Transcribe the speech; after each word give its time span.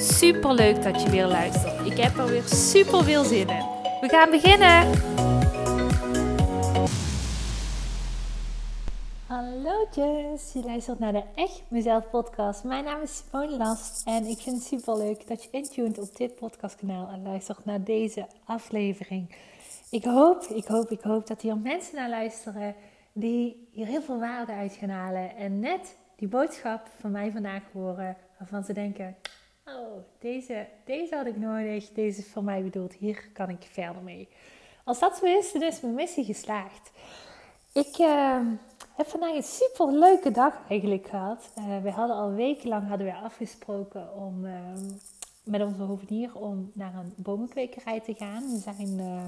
Super 0.00 0.54
leuk 0.54 0.82
dat 0.82 1.02
je 1.02 1.10
weer 1.10 1.26
luistert. 1.26 1.86
Ik 1.86 1.98
heb 1.98 2.16
er 2.16 2.26
weer 2.26 2.42
super 2.42 3.04
veel 3.04 3.24
zin 3.24 3.48
in. 3.48 3.64
We 4.00 4.08
gaan 4.08 4.30
beginnen. 4.30 4.90
Hallootjes, 9.26 10.52
je 10.52 10.62
luistert 10.64 10.98
naar 10.98 11.12
de 11.12 11.22
Echt 11.34 11.62
Mezelf 11.68 12.10
podcast. 12.10 12.64
Mijn 12.64 12.84
naam 12.84 13.02
is 13.02 13.22
Simone 13.30 13.56
Last 13.56 14.06
en 14.06 14.24
ik 14.24 14.38
vind 14.38 14.56
het 14.56 14.64
super 14.64 14.96
leuk 14.96 15.28
dat 15.28 15.42
je 15.42 15.48
intuned 15.50 15.98
op 15.98 16.16
dit 16.16 16.34
podcastkanaal 16.34 17.08
en 17.08 17.22
luistert 17.22 17.64
naar 17.64 17.84
deze 17.84 18.26
aflevering. 18.44 19.36
Ik 19.90 20.04
hoop, 20.04 20.42
ik 20.42 20.66
hoop, 20.66 20.90
ik 20.90 21.00
hoop 21.00 21.26
dat 21.26 21.40
hier 21.40 21.56
mensen 21.56 21.94
naar 21.94 22.08
luisteren 22.08 22.74
die 23.12 23.68
hier 23.70 23.86
heel 23.86 24.02
veel 24.02 24.18
waarde 24.18 24.52
uit 24.52 24.72
gaan 24.72 24.88
halen 24.88 25.36
en 25.36 25.60
net 25.60 25.96
die 26.16 26.28
boodschap 26.28 26.90
van 27.00 27.10
mij 27.10 27.30
vandaag 27.30 27.62
horen 27.72 28.16
waarvan 28.38 28.64
ze 28.64 28.72
denken, 28.72 29.16
oh, 29.76 30.02
deze, 30.18 30.66
deze 30.84 31.16
had 31.16 31.26
ik 31.26 31.36
nodig, 31.36 31.88
deze 31.92 32.20
is 32.20 32.26
voor 32.26 32.44
mij 32.44 32.62
bedoeld, 32.62 32.92
hier 32.92 33.28
kan 33.32 33.48
ik 33.48 33.68
verder 33.70 34.02
mee. 34.02 34.28
Als 34.84 34.98
dat 34.98 35.16
zo 35.16 35.26
is, 35.26 35.52
is 35.52 35.80
mijn 35.80 35.94
missie 35.94 36.24
geslaagd. 36.24 36.90
Ik 37.72 37.98
uh, 37.98 38.40
heb 38.94 39.06
vandaag 39.06 39.34
een 39.34 39.42
super 39.42 39.92
leuke 39.92 40.30
dag 40.30 40.54
eigenlijk 40.68 41.06
gehad. 41.08 41.50
Uh, 41.58 41.82
we 41.82 41.90
hadden 41.90 42.16
al 42.16 42.32
wekenlang 42.32 42.88
hadden 42.88 43.06
we 43.06 43.14
afgesproken 43.14 44.14
om 44.14 44.44
uh, 44.44 44.52
met 45.42 45.62
onze 45.62 45.82
hovenier 45.82 46.34
om 46.34 46.70
naar 46.74 46.94
een 46.94 47.12
bomenkwekerij 47.16 48.00
te 48.00 48.14
gaan. 48.14 48.50
We 48.50 48.58
zijn, 48.58 49.00
eh, 49.00 49.24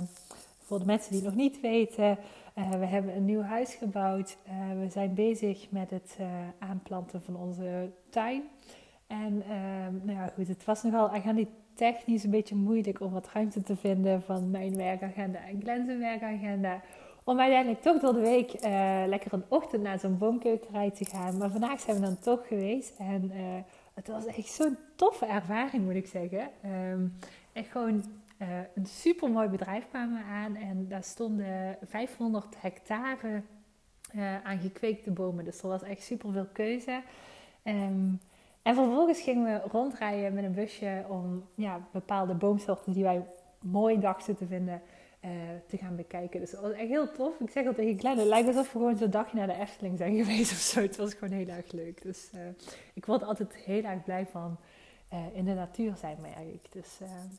voor 0.59 0.79
de 0.79 0.85
mensen 0.85 1.13
die 1.13 1.23
nog 1.23 1.35
niet 1.35 1.61
weten, 1.61 2.19
we 2.55 2.87
hebben 2.87 3.17
een 3.17 3.25
nieuw 3.25 3.43
huis 3.43 3.75
gebouwd. 3.75 4.37
we 4.81 4.89
zijn 4.91 5.15
bezig 5.15 5.71
met 5.71 5.91
het 5.91 6.17
aanplanten 6.59 7.23
van 7.23 7.37
onze 7.37 7.91
tuin. 8.11 8.43
En 9.11 9.43
ehm, 9.43 9.95
nou 10.03 10.19
ja, 10.19 10.33
goed, 10.35 10.49
het 10.49 10.65
was 10.65 10.83
nogal 10.83 11.11
technisch 11.75 12.25
een 12.25 12.31
beetje 12.31 12.55
moeilijk 12.55 13.01
om 13.01 13.13
wat 13.13 13.29
ruimte 13.33 13.63
te 13.63 13.77
vinden 13.77 14.23
van 14.23 14.51
mijn 14.51 14.77
werkagenda 14.77 15.39
en 15.47 15.61
Glenn's 15.63 15.99
werkagenda. 15.99 16.81
Om 17.25 17.41
uiteindelijk 17.41 17.83
toch 17.83 18.01
door 18.01 18.13
de 18.13 18.21
week 18.21 18.53
uh, 18.55 19.03
lekker 19.07 19.33
een 19.33 19.45
ochtend 19.49 19.83
naar 19.83 19.99
zo'n 19.99 20.19
boomkeukerij 20.19 20.91
te 20.91 21.05
gaan. 21.05 21.37
Maar 21.37 21.51
vandaag 21.51 21.81
zijn 21.81 21.97
we 21.97 22.03
dan 22.03 22.19
toch 22.19 22.47
geweest. 22.47 22.99
En 22.99 23.25
uh, 23.25 23.41
het 23.95 24.09
was 24.09 24.27
echt 24.27 24.49
zo'n 24.49 24.77
toffe 24.97 25.27
ervaring, 25.27 25.85
moet 25.85 25.95
ik 25.95 26.07
zeggen. 26.07 26.51
Um, 26.91 27.13
echt 27.53 27.71
gewoon 27.71 28.05
uh, 28.39 28.49
een 28.75 28.87
super 28.87 29.31
mooi 29.31 29.49
bedrijf 29.49 29.89
kwamen 29.89 30.17
we 30.17 30.25
aan. 30.25 30.57
En 30.57 30.89
daar 30.89 31.05
stonden 31.05 31.77
500 31.85 32.47
hectare 32.61 33.43
aan 34.43 34.59
gekweekte 34.59 35.11
bomen. 35.11 35.45
Dus 35.45 35.63
er 35.63 35.69
was 35.69 35.83
echt 35.83 36.03
super 36.03 36.33
veel 36.33 36.49
keuze. 36.53 37.03
Um, 37.65 38.21
en 38.63 38.75
vervolgens 38.75 39.21
gingen 39.21 39.45
we 39.45 39.69
rondrijden 39.69 40.35
met 40.35 40.45
een 40.45 40.55
busje 40.55 41.05
om 41.09 41.49
ja, 41.55 41.89
bepaalde 41.93 42.35
boomsoorten 42.35 42.93
die 42.93 43.03
wij 43.03 43.25
mooi 43.61 44.01
dachten 44.01 44.37
te 44.37 44.47
vinden, 44.47 44.83
uh, 45.25 45.31
te 45.67 45.77
gaan 45.77 45.97
bekijken. 45.97 46.41
Dus 46.41 46.51
dat 46.51 46.61
was 46.61 46.73
echt 46.73 46.89
heel 46.89 47.13
tof. 47.13 47.41
Ik 47.41 47.51
zeg 47.51 47.67
al 47.67 47.75
tegen 47.75 47.99
Glenn, 47.99 48.19
het 48.19 48.27
lijkt 48.27 48.49
alsof 48.49 48.73
we 48.73 48.79
gewoon 48.79 48.97
zo'n 48.97 49.11
dagje 49.11 49.37
naar 49.37 49.47
de 49.47 49.59
Efteling 49.59 49.99
zijn 49.99 50.17
geweest 50.25 50.53
of 50.53 50.59
zo. 50.59 50.81
Het 50.81 50.97
was 50.97 51.15
gewoon 51.15 51.39
heel 51.39 51.49
erg 51.49 51.73
leuk. 51.73 52.03
Dus 52.03 52.31
uh, 52.35 52.41
ik 52.95 53.07
word 53.07 53.23
altijd 53.23 53.57
heel 53.57 53.83
erg 53.83 54.05
blij 54.05 54.27
van 54.27 54.57
uh, 55.13 55.19
in 55.33 55.45
de 55.45 55.55
natuur 55.55 55.97
zijn, 55.97 56.17
merk 56.21 56.39
ik. 56.39 56.73
Dus 56.73 56.99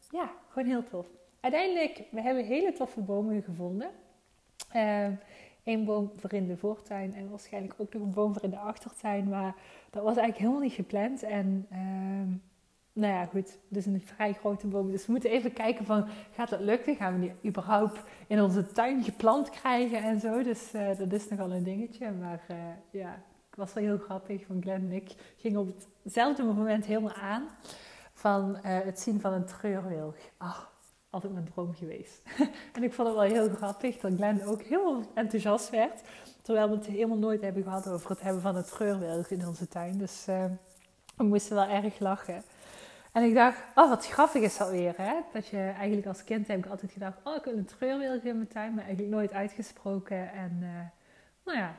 ja, 0.10 0.32
gewoon 0.50 0.68
heel 0.68 0.84
tof. 0.84 1.08
Uiteindelijk, 1.40 2.04
we 2.12 2.22
hebben 2.22 2.46
hele 2.46 2.74
toffe 2.74 3.02
bomen 3.02 3.44
gevonden. 3.44 3.90
Eén 5.64 5.86
boom 5.86 6.12
voor 6.16 6.34
in 6.34 6.48
de 6.48 6.58
voortuin 6.58 7.14
en 7.14 7.30
waarschijnlijk 7.30 7.74
ook 7.78 7.94
nog 7.94 8.04
een 8.04 8.14
boom 8.14 8.34
voor 8.34 8.44
in 8.44 8.50
de 8.50 8.58
achtertuin. 8.58 9.30
Maar 9.30 9.56
dat 9.90 10.04
was 10.04 10.18
eigenlijk 10.18 10.38
helemaal 10.38 10.60
niet 10.60 10.74
gepland. 10.74 11.24
En 11.24 11.68
uh, 11.72 12.38
nou 12.94 13.14
ja, 13.14 13.26
goed, 13.26 13.58
dus 13.68 13.86
een 13.86 14.02
vrij 14.02 14.34
grote 14.34 14.68
boom. 14.68 14.92
Dus 14.92 15.06
we 15.06 15.12
moeten 15.12 15.30
even 15.30 15.54
kijken 15.54 15.86
van, 15.86 16.08
gaat 16.32 16.50
dat 16.50 16.60
lukken? 16.60 16.96
Gaan 16.96 17.14
we 17.14 17.20
die 17.20 17.50
überhaupt 17.50 18.04
in 18.28 18.42
onze 18.42 18.72
tuin 18.72 19.04
geplant 19.04 19.50
krijgen 19.50 20.04
en 20.04 20.20
zo? 20.20 20.44
Dus 20.44 20.74
uh, 20.74 20.98
dat 20.98 21.14
is 21.14 21.30
nogal 21.30 21.52
een 21.52 21.64
dingetje. 21.64 22.12
Maar 22.12 22.46
uh, 22.52 22.58
ja, 22.92 23.24
het 23.50 23.60
was 23.60 23.74
wel 23.74 23.84
heel 23.84 23.98
grappig 23.98 24.46
van 24.46 24.62
Glenn 24.62 24.86
en 24.86 24.92
ik 24.92 25.34
gingen 25.38 25.60
op 25.60 25.74
hetzelfde 26.04 26.44
moment 26.44 26.86
helemaal 26.86 27.14
aan 27.14 27.48
van 28.14 28.50
uh, 28.50 28.62
het 28.64 29.00
zien 29.00 29.22
van 29.22 29.34
een 29.34 29.46
treurwilg. 29.46 30.16
Ach, 30.38 30.71
altijd 31.12 31.34
mijn 31.34 31.50
droom 31.54 31.74
geweest. 31.74 32.22
en 32.76 32.84
ik 32.84 32.94
vond 32.94 33.08
het 33.08 33.18
wel 33.18 33.28
heel 33.28 33.50
grappig 33.50 33.98
dat 33.98 34.12
Glenn 34.16 34.46
ook 34.46 34.62
heel 34.62 35.04
enthousiast 35.14 35.70
werd. 35.70 36.02
Terwijl 36.42 36.70
we 36.70 36.76
het 36.76 36.86
helemaal 36.86 37.18
nooit 37.18 37.42
hebben 37.42 37.64
gehad 37.64 37.88
over 37.88 38.10
het 38.10 38.22
hebben 38.22 38.42
van 38.42 38.56
het 38.56 38.72
treurwilg 38.72 39.30
in 39.30 39.48
onze 39.48 39.68
tuin. 39.68 39.98
Dus 39.98 40.26
uh, 40.30 40.46
we 41.16 41.24
moesten 41.24 41.56
wel 41.56 41.68
erg 41.68 42.00
lachen. 42.00 42.44
En 43.12 43.24
ik 43.24 43.34
dacht, 43.34 43.58
oh 43.76 43.90
wat 43.90 44.08
grappig 44.08 44.42
is 44.42 44.58
dat 44.58 44.70
weer. 44.70 44.94
Hè? 44.98 45.14
Dat 45.34 45.48
je 45.48 45.58
eigenlijk 45.58 46.08
als 46.08 46.24
kind 46.24 46.48
heb 46.48 46.66
ik 46.66 46.72
altijd 46.72 46.92
gedacht, 46.92 47.18
oh 47.24 47.36
ik 47.36 47.44
wil 47.44 47.58
een 47.58 47.66
treurwilg 47.66 48.22
in 48.24 48.36
mijn 48.36 48.48
tuin. 48.48 48.74
Maar 48.74 48.84
eigenlijk 48.84 49.14
nooit 49.14 49.34
uitgesproken. 49.34 50.32
En 50.32 50.60
uh, 50.62 50.70
nou 51.46 51.58
ja, 51.58 51.76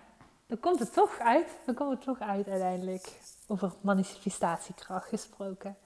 dan 0.46 0.60
komt 0.60 0.78
het 0.78 0.92
toch 0.92 1.18
uit. 1.18 1.48
Dan 1.66 1.74
komt 1.74 1.90
het 1.90 2.02
toch 2.02 2.20
uit 2.20 2.48
uiteindelijk. 2.48 3.12
Over 3.46 3.72
manifestatiekracht 3.80 5.08
gesproken. 5.08 5.76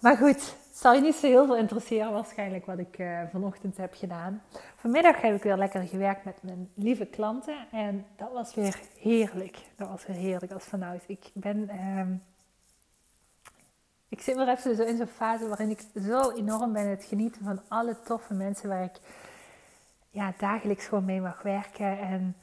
Maar 0.00 0.16
goed, 0.16 0.56
zal 0.76 0.94
je 0.94 1.00
niet 1.00 1.14
zo 1.14 1.26
heel 1.26 1.46
veel 1.46 1.56
interesseren 1.56 2.12
waarschijnlijk 2.12 2.66
wat 2.66 2.78
ik 2.78 2.98
uh, 2.98 3.20
vanochtend 3.30 3.76
heb 3.76 3.94
gedaan. 3.94 4.42
Vanmiddag 4.76 5.20
heb 5.20 5.34
ik 5.34 5.42
weer 5.42 5.56
lekker 5.56 5.82
gewerkt 5.82 6.24
met 6.24 6.42
mijn 6.42 6.70
lieve 6.74 7.06
klanten 7.06 7.56
en 7.70 8.06
dat 8.16 8.32
was 8.32 8.54
weer 8.54 8.80
heerlijk. 8.98 9.58
Dat 9.76 9.88
was 9.88 10.06
weer 10.06 10.16
heerlijk 10.16 10.52
als 10.52 10.64
vanuit. 10.64 11.04
Ik 11.06 11.30
ben... 11.34 11.68
Uh, 11.72 12.00
ik 14.08 14.20
zit 14.20 14.36
weer 14.36 14.48
even 14.48 14.86
in 14.86 14.96
zo'n 14.96 15.06
fase 15.06 15.48
waarin 15.48 15.70
ik 15.70 15.84
zo 16.08 16.30
enorm 16.30 16.72
ben 16.72 16.88
het 16.88 17.04
genieten 17.04 17.44
van 17.44 17.60
alle 17.68 17.96
toffe 18.04 18.34
mensen 18.34 18.68
waar 18.68 18.84
ik 18.84 19.00
ja, 20.10 20.32
dagelijks 20.38 20.86
gewoon 20.86 21.04
mee 21.04 21.20
mag 21.20 21.42
werken. 21.42 21.98
En 21.98 22.36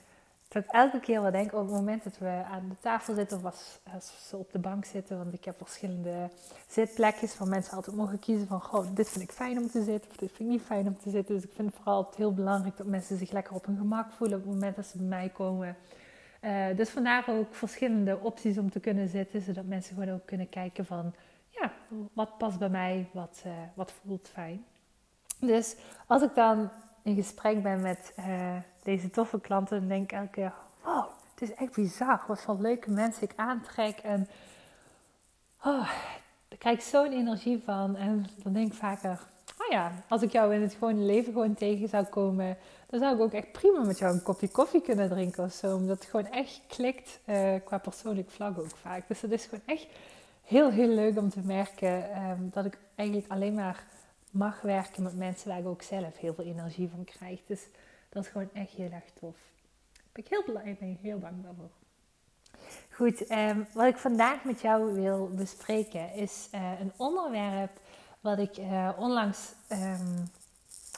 dat 0.53 0.63
elke 0.67 0.99
keer 0.99 1.21
wel 1.21 1.31
denk 1.31 1.53
op 1.53 1.59
het 1.59 1.75
moment 1.75 2.03
dat 2.03 2.17
we 2.17 2.43
aan 2.51 2.69
de 2.69 2.75
tafel 2.79 3.13
zitten 3.13 3.37
of 3.37 3.45
als, 3.93 4.29
ze 4.29 4.37
op 4.37 4.51
de 4.51 4.59
bank 4.59 4.85
zitten. 4.85 5.17
Want 5.17 5.33
ik 5.33 5.45
heb 5.45 5.55
verschillende 5.57 6.29
zitplekjes 6.67 7.37
waar 7.37 7.47
mensen 7.47 7.75
altijd 7.75 7.95
mogen 7.95 8.19
kiezen 8.19 8.47
van 8.47 8.61
goh, 8.61 8.85
dit 8.93 9.09
vind 9.09 9.23
ik 9.23 9.31
fijn 9.31 9.57
om 9.57 9.69
te 9.69 9.83
zitten 9.83 10.11
of 10.11 10.17
dit 10.17 10.31
vind 10.31 10.49
ik 10.49 10.55
niet 10.55 10.61
fijn 10.61 10.87
om 10.87 10.97
te 10.97 11.09
zitten. 11.09 11.35
Dus 11.35 11.43
ik 11.43 11.53
vind 11.55 11.67
het 11.67 11.77
vooral 11.77 12.11
heel 12.15 12.33
belangrijk 12.33 12.77
dat 12.77 12.87
mensen 12.87 13.17
zich 13.17 13.31
lekker 13.31 13.53
op 13.53 13.65
hun 13.65 13.77
gemak 13.77 14.11
voelen 14.11 14.37
op 14.37 14.43
het 14.43 14.53
moment 14.53 14.75
dat 14.75 14.85
ze 14.85 14.97
bij 14.97 15.07
mij 15.07 15.29
komen. 15.29 15.75
Uh, 16.41 16.65
dus 16.75 16.89
vandaar 16.89 17.23
ook 17.29 17.55
verschillende 17.55 18.19
opties 18.19 18.57
om 18.57 18.69
te 18.69 18.79
kunnen 18.79 19.07
zitten, 19.07 19.41
zodat 19.41 19.65
mensen 19.65 19.95
gewoon 19.95 20.13
ook 20.13 20.25
kunnen 20.25 20.49
kijken 20.49 20.85
van 20.85 21.13
ja, 21.49 21.71
wat 22.13 22.37
past 22.37 22.59
bij 22.59 22.69
mij, 22.69 23.09
wat, 23.11 23.43
uh, 23.45 23.53
wat 23.73 23.91
voelt 23.91 24.29
fijn. 24.33 24.65
Dus 25.39 25.75
als 26.07 26.21
ik 26.21 26.35
dan 26.35 26.69
in 27.03 27.15
gesprek 27.15 27.63
ben 27.63 27.81
met 27.81 28.13
uh, 28.19 28.57
deze 28.83 29.09
toffe 29.09 29.39
klanten, 29.39 29.87
denk 29.87 30.11
elke 30.11 30.29
keer: 30.29 30.53
wow, 30.83 31.05
het 31.33 31.49
is 31.49 31.53
echt 31.53 31.75
bizar 31.75 32.23
wat 32.27 32.41
voor 32.41 32.57
leuke 32.59 32.91
mensen 32.91 33.23
ik 33.23 33.33
aantrek. 33.35 33.97
En 33.97 34.27
oh, 35.63 35.89
daar 36.47 36.57
krijg 36.57 36.77
ik 36.77 36.83
zo'n 36.83 37.11
energie 37.11 37.61
van. 37.65 37.95
En 37.95 38.25
dan 38.43 38.53
denk 38.53 38.71
ik 38.71 38.77
vaker: 38.77 39.19
oh 39.57 39.67
ja, 39.69 39.91
als 40.07 40.21
ik 40.21 40.31
jou 40.31 40.53
in 40.53 40.61
het 40.61 40.73
gewone 40.73 41.01
leven 41.01 41.33
gewoon 41.33 41.53
tegen 41.53 41.89
zou 41.89 42.05
komen, 42.05 42.57
dan 42.87 42.99
zou 42.99 43.15
ik 43.15 43.21
ook 43.21 43.33
echt 43.33 43.51
prima 43.51 43.83
met 43.83 43.97
jou 43.97 44.13
een 44.13 44.23
kopje 44.23 44.47
koffie 44.49 44.81
kunnen 44.81 45.09
drinken 45.09 45.43
of 45.43 45.51
zo. 45.51 45.75
Omdat 45.75 45.99
het 45.99 46.09
gewoon 46.09 46.31
echt 46.31 46.61
klikt 46.67 47.19
uh, 47.25 47.53
qua 47.63 47.77
persoonlijk 47.77 48.29
vlak 48.29 48.59
ook 48.59 48.75
vaak. 48.81 49.07
Dus 49.07 49.19
dat 49.19 49.31
is 49.31 49.45
gewoon 49.45 49.63
echt 49.65 49.87
heel, 50.43 50.69
heel 50.71 50.87
leuk 50.87 51.17
om 51.17 51.29
te 51.29 51.41
merken 51.43 52.21
um, 52.29 52.49
dat 52.53 52.65
ik 52.65 52.77
eigenlijk 52.95 53.31
alleen 53.31 53.53
maar 53.53 53.83
mag 54.29 54.61
werken 54.61 55.03
met 55.03 55.17
mensen 55.17 55.49
waar 55.49 55.59
ik 55.59 55.67
ook 55.67 55.81
zelf 55.81 56.17
heel 56.17 56.33
veel 56.33 56.45
energie 56.45 56.89
van 56.89 57.03
krijg. 57.03 57.39
Dus 57.47 57.67
dat 58.13 58.23
is 58.23 58.31
gewoon 58.31 58.49
echt 58.53 58.71
heel 58.71 58.91
erg 58.91 59.11
tof. 59.19 59.35
Daar 59.93 60.03
ben 60.11 60.23
ik 60.23 60.29
heel 60.29 60.43
blij 60.43 60.77
mee, 60.79 60.99
heel 61.01 61.19
dankbaar 61.19 61.53
voor. 61.55 61.69
Goed, 62.91 63.31
um, 63.31 63.67
wat 63.73 63.85
ik 63.85 63.97
vandaag 63.97 64.43
met 64.43 64.61
jou 64.61 64.93
wil 64.93 65.29
bespreken 65.29 66.13
is 66.13 66.49
uh, 66.55 66.79
een 66.79 66.91
onderwerp 66.97 67.79
wat 68.19 68.39
ik 68.39 68.57
uh, 68.57 68.89
onlangs, 68.97 69.53
um, 69.71 70.29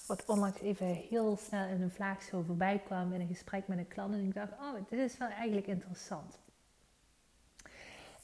wat 0.08 0.26
onlangs 0.26 0.60
even 0.60 0.88
heel 0.88 1.38
snel 1.38 1.68
in 1.68 1.82
een 1.82 1.92
vlaag 1.92 2.24
zo 2.24 2.42
voorbij 2.42 2.82
kwam 2.86 3.14
in 3.14 3.22
een 3.22 3.28
gesprek 3.28 3.68
met 3.68 3.78
een 3.78 3.88
klant. 3.88 4.14
En 4.14 4.28
ik 4.28 4.34
dacht, 4.34 4.52
oh, 4.52 4.74
dit 4.90 5.00
is 5.00 5.18
wel 5.18 5.28
eigenlijk 5.28 5.68
interessant. 5.68 6.40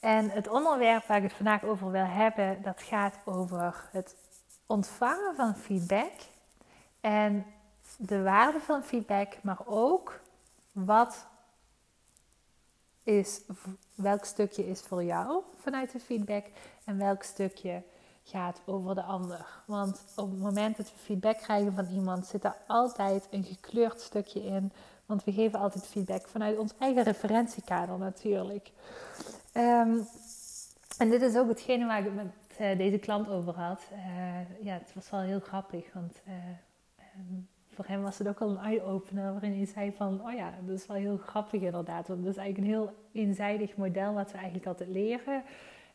En 0.00 0.30
het 0.30 0.48
onderwerp 0.48 1.04
waar 1.04 1.16
ik 1.16 1.22
het 1.22 1.32
vandaag 1.32 1.62
over 1.62 1.90
wil 1.90 2.06
hebben, 2.06 2.62
dat 2.62 2.82
gaat 2.82 3.18
over 3.24 3.88
het 3.92 4.16
ontvangen 4.66 5.34
van 5.34 5.56
feedback 5.56 6.12
en 7.00 7.46
de 8.06 8.22
waarde 8.22 8.60
van 8.60 8.84
feedback, 8.84 9.42
maar 9.42 9.58
ook 9.66 10.20
wat 10.72 11.26
is, 13.02 13.40
welk 13.94 14.24
stukje 14.24 14.68
is 14.68 14.80
voor 14.80 15.04
jou 15.04 15.42
vanuit 15.56 15.92
de 15.92 16.00
feedback 16.00 16.46
en 16.84 16.98
welk 16.98 17.22
stukje 17.22 17.82
gaat 18.22 18.60
over 18.64 18.94
de 18.94 19.02
ander. 19.02 19.46
Want 19.66 20.04
op 20.16 20.30
het 20.30 20.38
moment 20.38 20.76
dat 20.76 20.92
we 20.92 20.98
feedback 20.98 21.38
krijgen 21.38 21.74
van 21.74 21.86
iemand, 21.86 22.26
zit 22.26 22.44
er 22.44 22.56
altijd 22.66 23.28
een 23.30 23.44
gekleurd 23.44 24.00
stukje 24.00 24.44
in. 24.44 24.72
Want 25.06 25.24
we 25.24 25.32
geven 25.32 25.58
altijd 25.58 25.86
feedback 25.86 26.28
vanuit 26.28 26.58
ons 26.58 26.72
eigen 26.78 27.02
referentiekader 27.02 27.98
natuurlijk. 27.98 28.70
Ehm, 29.52 29.98
en 30.98 31.10
dit 31.10 31.22
is 31.22 31.36
ook 31.36 31.48
hetgene 31.48 31.86
waar 31.86 31.98
ik 31.98 32.04
het 32.04 32.14
met 32.14 32.32
uh, 32.60 32.78
deze 32.78 32.98
klant 32.98 33.28
over 33.28 33.54
had. 33.54 33.80
Uh, 33.92 34.64
ja, 34.64 34.72
het 34.72 34.94
was 34.94 35.10
wel 35.10 35.20
heel 35.20 35.40
grappig, 35.40 35.92
want 35.92 36.20
uh, 36.28 36.34
um, 37.16 37.48
voor 37.74 37.84
hem 37.86 38.02
was 38.02 38.18
het 38.18 38.28
ook 38.28 38.40
al 38.40 38.50
een 38.50 38.58
eye-opener 38.58 39.32
waarin 39.32 39.56
hij 39.56 39.66
zei 39.66 39.92
van, 39.92 40.26
oh 40.26 40.32
ja, 40.32 40.54
dat 40.66 40.78
is 40.78 40.86
wel 40.86 40.96
heel 40.96 41.16
grappig 41.16 41.62
inderdaad. 41.62 42.08
Want 42.08 42.22
dat 42.22 42.32
is 42.32 42.38
eigenlijk 42.38 42.68
een 42.68 42.74
heel 42.74 42.94
eenzijdig 43.12 43.76
model 43.76 44.14
wat 44.14 44.30
we 44.30 44.36
eigenlijk 44.36 44.66
altijd 44.66 44.88
leren. 44.88 45.44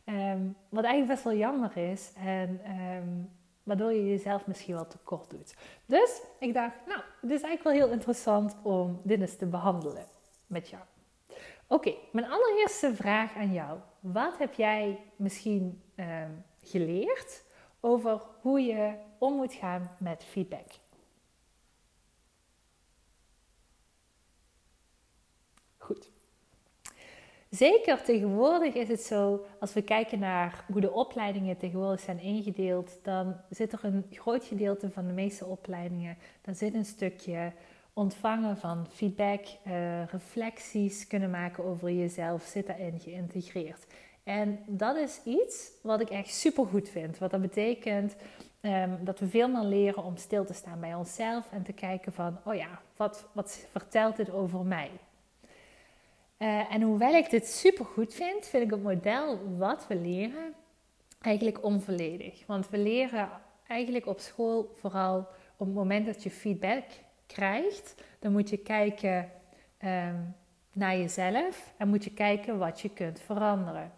Um, 0.04 0.56
wat 0.68 0.84
eigenlijk 0.84 1.12
best 1.12 1.24
wel 1.24 1.34
jammer 1.34 1.76
is 1.76 2.12
en 2.16 2.60
um, 2.80 3.30
waardoor 3.62 3.92
je 3.92 4.08
jezelf 4.08 4.46
misschien 4.46 4.74
wel 4.74 4.86
tekort 4.86 5.30
doet. 5.30 5.54
Dus 5.86 6.22
ik 6.38 6.54
dacht, 6.54 6.74
nou, 6.86 7.00
het 7.20 7.30
is 7.30 7.42
eigenlijk 7.42 7.62
wel 7.62 7.72
heel 7.72 7.96
interessant 7.96 8.56
om 8.62 9.00
dit 9.04 9.20
eens 9.20 9.36
te 9.36 9.46
behandelen 9.46 10.06
met 10.46 10.68
jou. 10.68 10.82
Oké, 11.66 11.94
mijn 12.12 12.30
allereerste 12.30 12.94
vraag 12.94 13.36
aan 13.36 13.52
jou. 13.52 13.78
Wat 14.00 14.38
heb 14.38 14.54
jij 14.54 15.00
misschien 15.16 15.82
um, 15.96 16.44
geleerd 16.62 17.44
over 17.80 18.20
hoe 18.40 18.60
je 18.60 18.94
om 19.18 19.34
moet 19.34 19.52
gaan 19.52 19.90
met 19.98 20.24
feedback? 20.24 20.66
Goed. 25.76 26.10
Zeker 27.50 28.02
tegenwoordig 28.02 28.74
is 28.74 28.88
het 28.88 29.02
zo, 29.02 29.46
als 29.60 29.72
we 29.72 29.82
kijken 29.82 30.18
naar 30.18 30.64
hoe 30.72 30.80
de 30.80 30.92
opleidingen 30.92 31.56
tegenwoordig 31.56 32.00
zijn 32.00 32.20
ingedeeld, 32.20 32.98
dan 33.02 33.36
zit 33.50 33.72
er 33.72 33.84
een 33.84 34.06
groot 34.10 34.44
gedeelte 34.44 34.90
van 34.90 35.06
de 35.06 35.12
meeste 35.12 35.44
opleidingen, 35.44 36.16
dan 36.42 36.54
zit 36.54 36.74
een 36.74 36.84
stukje 36.84 37.52
ontvangen 37.92 38.56
van 38.56 38.86
feedback, 38.90 39.46
uh, 39.66 40.04
reflecties 40.06 41.06
kunnen 41.06 41.30
maken 41.30 41.64
over 41.64 41.90
jezelf, 41.90 42.42
zit 42.42 42.66
daarin 42.66 43.00
geïntegreerd. 43.00 43.86
En 44.24 44.58
dat 44.66 44.96
is 44.96 45.20
iets 45.24 45.70
wat 45.82 46.00
ik 46.00 46.10
echt 46.10 46.34
super 46.34 46.66
goed 46.66 46.88
vind. 46.88 47.18
Wat 47.18 47.30
dat 47.30 47.40
betekent 47.40 48.16
um, 48.60 48.98
dat 49.00 49.18
we 49.18 49.28
veel 49.28 49.48
meer 49.48 49.62
leren 49.62 50.04
om 50.04 50.16
stil 50.16 50.44
te 50.44 50.52
staan 50.52 50.80
bij 50.80 50.94
onszelf 50.94 51.52
en 51.52 51.62
te 51.62 51.72
kijken 51.72 52.12
van, 52.12 52.38
oh 52.44 52.54
ja, 52.54 52.80
wat, 52.96 53.28
wat 53.32 53.66
vertelt 53.70 54.16
dit 54.16 54.30
over 54.30 54.64
mij? 54.64 54.90
Uh, 56.38 56.74
en 56.74 56.82
hoewel 56.82 57.14
ik 57.14 57.30
dit 57.30 57.46
super 57.46 57.84
goed 57.84 58.14
vind, 58.14 58.46
vind 58.46 58.64
ik 58.64 58.70
het 58.70 58.82
model 58.82 59.56
wat 59.56 59.86
we 59.86 59.96
leren 59.96 60.54
eigenlijk 61.20 61.64
onvolledig. 61.64 62.46
Want 62.46 62.68
we 62.68 62.78
leren 62.78 63.30
eigenlijk 63.66 64.06
op 64.06 64.18
school 64.20 64.72
vooral 64.74 65.18
op 65.56 65.66
het 65.66 65.74
moment 65.74 66.06
dat 66.06 66.22
je 66.22 66.30
feedback 66.30 66.84
krijgt, 67.26 67.94
dan 68.18 68.32
moet 68.32 68.50
je 68.50 68.56
kijken 68.56 69.30
um, 69.84 70.34
naar 70.72 70.96
jezelf 70.96 71.74
en 71.76 71.88
moet 71.88 72.04
je 72.04 72.12
kijken 72.12 72.58
wat 72.58 72.80
je 72.80 72.90
kunt 72.90 73.20
veranderen. 73.20 73.92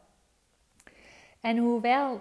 En 1.41 1.57
hoewel 1.59 2.21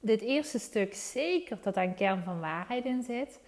dit 0.00 0.20
eerste 0.20 0.58
stuk 0.58 0.94
zeker 0.94 1.58
daar 1.72 1.84
een 1.84 1.94
kern 1.94 2.22
van 2.22 2.40
waarheid 2.40 2.84
in 2.84 3.02
zit, 3.02 3.40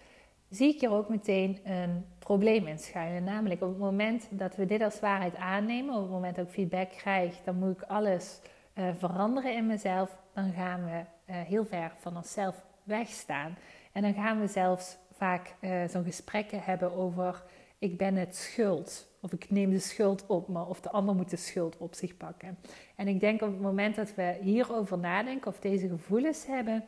zie 0.50 0.74
ik 0.74 0.80
hier 0.80 0.92
ook 0.92 1.08
meteen 1.08 1.58
een 1.64 2.04
probleem 2.18 2.66
in 2.66 2.78
schuilen. 2.78 3.24
Namelijk 3.24 3.62
op 3.62 3.68
het 3.68 3.78
moment 3.78 4.28
dat 4.30 4.56
we 4.56 4.66
dit 4.66 4.82
als 4.82 5.00
waarheid 5.00 5.36
aannemen, 5.36 5.94
op 5.94 6.00
het 6.00 6.10
moment 6.10 6.36
dat 6.36 6.46
ik 6.46 6.52
feedback 6.52 6.90
krijg, 6.90 7.42
dan 7.44 7.58
moet 7.58 7.76
ik 7.76 7.82
alles 7.82 8.40
uh, 8.74 8.88
veranderen 8.98 9.54
in 9.54 9.66
mezelf. 9.66 10.16
Dan 10.34 10.52
gaan 10.52 10.84
we 10.84 10.90
uh, 10.90 11.40
heel 11.40 11.64
ver 11.64 11.92
van 11.98 12.16
onszelf 12.16 12.64
wegstaan. 12.82 13.58
En 13.92 14.02
dan 14.02 14.14
gaan 14.14 14.40
we 14.40 14.46
zelfs 14.46 14.96
vaak 15.12 15.54
uh, 15.60 15.84
zo'n 15.88 16.04
gesprekken 16.04 16.62
hebben 16.62 16.92
over 16.92 17.44
ik 17.78 17.96
ben 17.96 18.16
het 18.16 18.36
schuld. 18.36 19.08
Of 19.20 19.32
ik 19.32 19.50
neem 19.50 19.70
de 19.70 19.78
schuld 19.78 20.26
op 20.26 20.48
me, 20.48 20.64
of 20.64 20.80
de 20.80 20.90
ander 20.90 21.14
moet 21.14 21.30
de 21.30 21.36
schuld 21.36 21.76
op 21.76 21.94
zich 21.94 22.16
pakken. 22.16 22.58
En 22.96 23.08
ik 23.08 23.20
denk 23.20 23.42
op 23.42 23.50
het 23.50 23.60
moment 23.60 23.96
dat 23.96 24.14
we 24.14 24.38
hierover 24.42 24.98
nadenken 24.98 25.50
of 25.50 25.60
deze 25.60 25.88
gevoelens 25.88 26.46
hebben, 26.46 26.84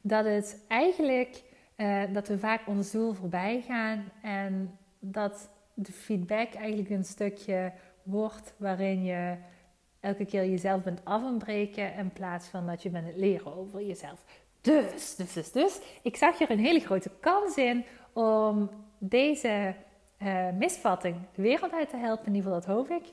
dat 0.00 0.24
het 0.24 0.64
eigenlijk 0.68 1.42
uh, 1.76 2.02
dat 2.12 2.28
we 2.28 2.38
vaak 2.38 2.66
ons 2.66 2.90
doel 2.90 3.12
voorbij 3.12 3.60
gaan 3.66 4.04
en 4.22 4.78
dat 4.98 5.50
de 5.74 5.92
feedback 5.92 6.54
eigenlijk 6.54 6.90
een 6.90 7.04
stukje 7.04 7.72
wordt 8.02 8.54
waarin 8.56 9.04
je 9.04 9.36
elke 10.00 10.24
keer 10.24 10.46
jezelf 10.46 10.82
bent 10.82 11.04
af 11.04 11.24
en 11.24 11.38
breken 11.38 11.94
in 11.94 12.12
plaats 12.12 12.46
van 12.46 12.66
dat 12.66 12.82
je 12.82 12.90
bent 12.90 13.06
het 13.06 13.16
leren 13.16 13.56
over 13.56 13.86
jezelf. 13.86 14.24
Dus, 14.60 15.16
dus, 15.16 15.32
dus, 15.32 15.52
dus, 15.52 15.80
ik 16.02 16.16
zag 16.16 16.38
hier 16.38 16.50
een 16.50 16.58
hele 16.58 16.80
grote 16.80 17.10
kans 17.20 17.56
in 17.56 17.84
om 18.12 18.70
deze 18.98 19.74
uh, 20.22 20.50
misvatting 20.50 21.16
de 21.34 21.42
wereld 21.42 21.72
uit 21.72 21.88
te 21.88 21.96
helpen. 21.96 22.26
In 22.26 22.34
ieder 22.34 22.52
geval, 22.52 22.66
dat 22.66 22.76
hoop 22.76 22.90
ik. 22.90 23.12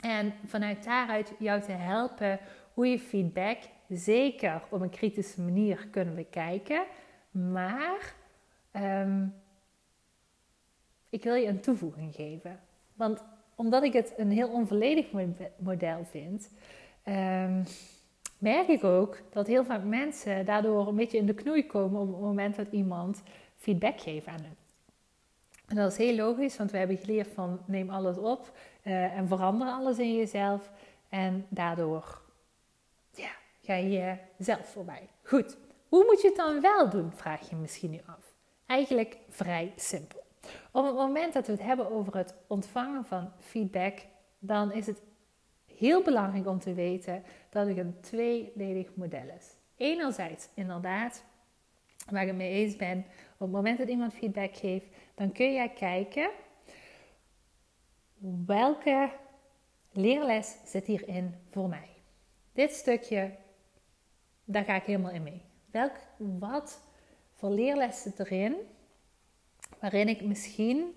En 0.00 0.34
vanuit 0.46 0.84
daaruit 0.84 1.32
jou 1.38 1.60
te 1.60 1.72
helpen 1.72 2.38
hoe 2.74 2.86
je 2.86 2.98
feedback 2.98 3.58
zeker 3.88 4.62
op 4.70 4.80
een 4.80 4.90
kritische 4.90 5.40
manier 5.40 5.88
kunnen 5.90 6.14
bekijken. 6.14 6.84
Maar 7.32 8.14
um, 8.72 9.34
ik 11.08 11.22
wil 11.22 11.34
je 11.34 11.46
een 11.46 11.60
toevoeging 11.60 12.14
geven. 12.14 12.60
Want 12.94 13.22
omdat 13.54 13.82
ik 13.82 13.92
het 13.92 14.14
een 14.16 14.30
heel 14.30 14.48
onvolledig 14.48 15.06
model 15.56 16.04
vind, 16.04 16.50
um, 17.04 17.64
merk 18.38 18.68
ik 18.68 18.84
ook 18.84 19.18
dat 19.30 19.46
heel 19.46 19.64
vaak 19.64 19.84
mensen 19.84 20.44
daardoor 20.44 20.88
een 20.88 20.96
beetje 20.96 21.18
in 21.18 21.26
de 21.26 21.34
knoei 21.34 21.66
komen 21.66 22.00
op 22.00 22.08
het 22.08 22.20
moment 22.20 22.56
dat 22.56 22.66
iemand 22.70 23.22
feedback 23.56 24.00
geeft 24.00 24.26
aan 24.26 24.40
hen. 24.42 24.56
En 25.68 25.76
dat 25.76 25.90
is 25.90 25.98
heel 25.98 26.16
logisch, 26.16 26.56
want 26.56 26.70
we 26.70 26.78
hebben 26.78 26.96
geleerd 26.96 27.28
van 27.28 27.60
neem 27.64 27.90
alles 27.90 28.16
op 28.16 28.56
uh, 28.82 29.16
en 29.16 29.28
verander 29.28 29.68
alles 29.68 29.98
in 29.98 30.16
jezelf. 30.16 30.70
En 31.08 31.46
daardoor 31.48 32.20
ja, 33.14 33.30
ga 33.62 33.74
je 33.74 34.16
jezelf 34.36 34.66
voorbij. 34.66 35.08
Goed, 35.22 35.56
hoe 35.92 36.04
moet 36.04 36.20
je 36.20 36.28
het 36.28 36.36
dan 36.36 36.60
wel 36.60 36.88
doen, 36.88 37.12
vraag 37.12 37.50
je 37.50 37.56
misschien 37.56 37.90
nu 37.90 38.00
af. 38.06 38.34
Eigenlijk 38.66 39.16
vrij 39.28 39.72
simpel. 39.76 40.22
Op 40.70 40.84
het 40.84 40.94
moment 40.94 41.32
dat 41.32 41.46
we 41.46 41.52
het 41.52 41.62
hebben 41.62 41.90
over 41.90 42.16
het 42.16 42.34
ontvangen 42.46 43.04
van 43.04 43.32
feedback, 43.38 43.98
dan 44.38 44.72
is 44.72 44.86
het 44.86 45.02
heel 45.66 46.02
belangrijk 46.02 46.46
om 46.46 46.58
te 46.58 46.74
weten 46.74 47.22
dat 47.50 47.66
het 47.66 47.78
een 47.78 48.00
tweeledig 48.00 48.94
model 48.94 49.28
is. 49.38 49.56
Enerzijds, 49.76 50.48
inderdaad, 50.54 51.24
waar 52.10 52.26
ik 52.26 52.34
mee 52.34 52.50
eens 52.50 52.76
ben, 52.76 52.98
op 53.32 53.38
het 53.38 53.50
moment 53.50 53.78
dat 53.78 53.88
iemand 53.88 54.14
feedback 54.14 54.56
geeft, 54.56 54.86
dan 55.14 55.32
kun 55.32 55.52
jij 55.52 55.68
kijken 55.68 56.30
welke 58.46 59.10
leerles 59.90 60.56
zit 60.64 60.86
hierin 60.86 61.34
voor 61.50 61.68
mij. 61.68 61.88
Dit 62.52 62.72
stukje, 62.72 63.36
daar 64.44 64.64
ga 64.64 64.74
ik 64.74 64.84
helemaal 64.84 65.12
in 65.12 65.22
mee. 65.22 65.50
Welk, 65.72 65.96
wat 66.16 66.82
voor 67.32 67.50
leerles 67.50 68.02
zit 68.02 68.18
erin 68.18 68.56
waarin 69.80 70.08
ik 70.08 70.22
misschien 70.22 70.96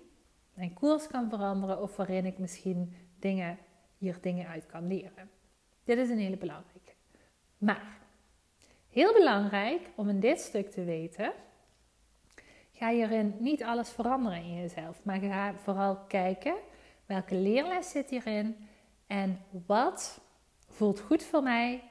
mijn 0.54 0.74
koers 0.74 1.06
kan 1.06 1.28
veranderen 1.28 1.82
of 1.82 1.96
waarin 1.96 2.26
ik 2.26 2.38
misschien 2.38 2.94
dingen, 3.18 3.58
hier 3.98 4.18
dingen 4.20 4.46
uit 4.46 4.66
kan 4.66 4.86
leren. 4.86 5.30
Dit 5.84 5.98
is 5.98 6.08
een 6.08 6.18
hele 6.18 6.36
belangrijke. 6.36 6.92
Maar, 7.58 7.98
heel 8.90 9.12
belangrijk 9.12 9.90
om 9.94 10.08
in 10.08 10.20
dit 10.20 10.40
stuk 10.40 10.70
te 10.70 10.84
weten, 10.84 11.32
ga 12.72 12.90
hierin 12.90 13.34
niet 13.38 13.62
alles 13.62 13.90
veranderen 13.90 14.42
in 14.42 14.54
jezelf, 14.54 15.04
maar 15.04 15.20
ga 15.20 15.54
vooral 15.54 15.96
kijken 15.96 16.54
welke 17.06 17.34
leerles 17.34 17.90
zit 17.90 18.10
hierin 18.10 18.68
en 19.06 19.40
wat 19.66 20.20
voelt 20.68 21.00
goed 21.00 21.22
voor 21.22 21.42
mij 21.42 21.82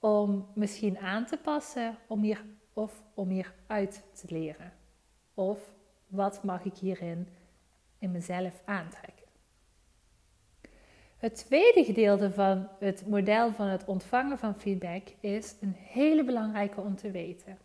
om 0.00 0.46
misschien 0.54 0.98
aan 0.98 1.26
te 1.26 1.36
passen 1.36 1.98
om 2.06 2.22
hier, 2.22 2.44
of 2.72 3.02
om 3.14 3.28
hier 3.28 3.54
uit 3.66 4.04
te 4.12 4.26
leren. 4.28 4.72
Of 5.34 5.74
wat 6.06 6.42
mag 6.42 6.64
ik 6.64 6.76
hierin 6.76 7.28
in 7.98 8.10
mezelf 8.10 8.62
aantrekken. 8.64 9.26
Het 11.16 11.34
tweede 11.34 11.84
gedeelte 11.84 12.30
van 12.30 12.68
het 12.78 13.06
model 13.06 13.52
van 13.52 13.66
het 13.66 13.84
ontvangen 13.84 14.38
van 14.38 14.54
feedback 14.60 15.08
is 15.20 15.56
een 15.60 15.74
hele 15.74 16.24
belangrijke 16.24 16.80
om 16.80 16.96
te 16.96 17.10
weten. 17.10 17.58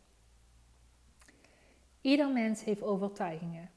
Ieder 2.01 2.29
mens 2.29 2.63
heeft 2.63 2.83
overtuigingen. 2.83 3.69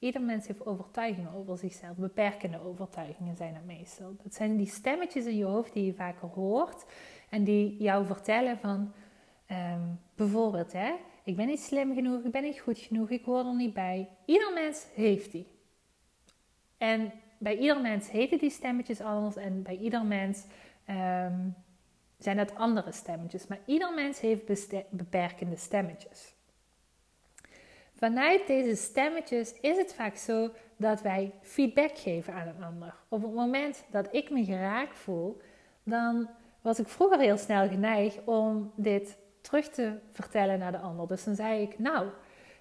Ieder 0.00 0.22
mens 0.22 0.46
heeft 0.46 0.66
overtuigingen 0.66 1.32
over 1.32 1.58
zichzelf. 1.58 1.96
Beperkende 1.96 2.60
overtuigingen 2.64 3.36
zijn 3.36 3.54
dat 3.54 3.64
meestal. 3.64 4.14
Dat 4.22 4.34
zijn 4.34 4.56
die 4.56 4.66
stemmetjes 4.66 5.24
in 5.24 5.36
je 5.36 5.44
hoofd 5.44 5.72
die 5.72 5.86
je 5.86 5.94
vaker 5.94 6.28
hoort. 6.28 6.84
En 7.28 7.44
die 7.44 7.76
jou 7.76 8.06
vertellen 8.06 8.58
van... 8.58 8.92
Ehm, 9.46 9.88
bijvoorbeeld, 10.14 10.72
hè, 10.72 10.92
ik 11.24 11.36
ben 11.36 11.46
niet 11.46 11.60
slim 11.60 11.94
genoeg, 11.94 12.24
ik 12.24 12.30
ben 12.30 12.42
niet 12.42 12.60
goed 12.60 12.78
genoeg, 12.78 13.10
ik 13.10 13.24
hoor 13.24 13.46
er 13.46 13.54
niet 13.54 13.74
bij. 13.74 14.08
Ieder 14.24 14.52
mens 14.52 14.86
heeft 14.94 15.32
die. 15.32 15.46
En 16.78 17.12
bij 17.38 17.58
ieder 17.58 17.80
mens 17.80 18.10
heten 18.10 18.38
die 18.38 18.50
stemmetjes 18.50 19.00
anders. 19.00 19.36
En 19.36 19.62
bij 19.62 19.76
ieder 19.76 20.04
mens 20.04 20.44
ehm, 20.84 21.48
zijn 22.18 22.36
dat 22.36 22.54
andere 22.54 22.92
stemmetjes. 22.92 23.46
Maar 23.46 23.60
ieder 23.64 23.94
mens 23.94 24.20
heeft 24.20 24.46
beperkende 24.90 25.56
stemmetjes. 25.56 26.34
Vanuit 28.00 28.46
deze 28.46 28.76
stemmetjes 28.76 29.52
is 29.60 29.76
het 29.76 29.94
vaak 29.94 30.16
zo 30.16 30.50
dat 30.76 31.02
wij 31.02 31.32
feedback 31.42 31.98
geven 31.98 32.34
aan 32.34 32.48
een 32.48 32.64
ander. 32.64 32.94
Op 33.08 33.22
het 33.22 33.34
moment 33.34 33.84
dat 33.90 34.08
ik 34.14 34.30
me 34.30 34.44
geraakt 34.44 34.98
voel, 34.98 35.40
dan 35.82 36.28
was 36.60 36.78
ik 36.78 36.88
vroeger 36.88 37.18
heel 37.18 37.36
snel 37.36 37.68
geneigd 37.68 38.24
om 38.24 38.72
dit 38.76 39.18
terug 39.40 39.68
te 39.68 39.98
vertellen 40.12 40.58
naar 40.58 40.72
de 40.72 40.78
ander. 40.78 41.08
Dus 41.08 41.24
dan 41.24 41.34
zei 41.34 41.62
ik, 41.62 41.78
nou, 41.78 42.08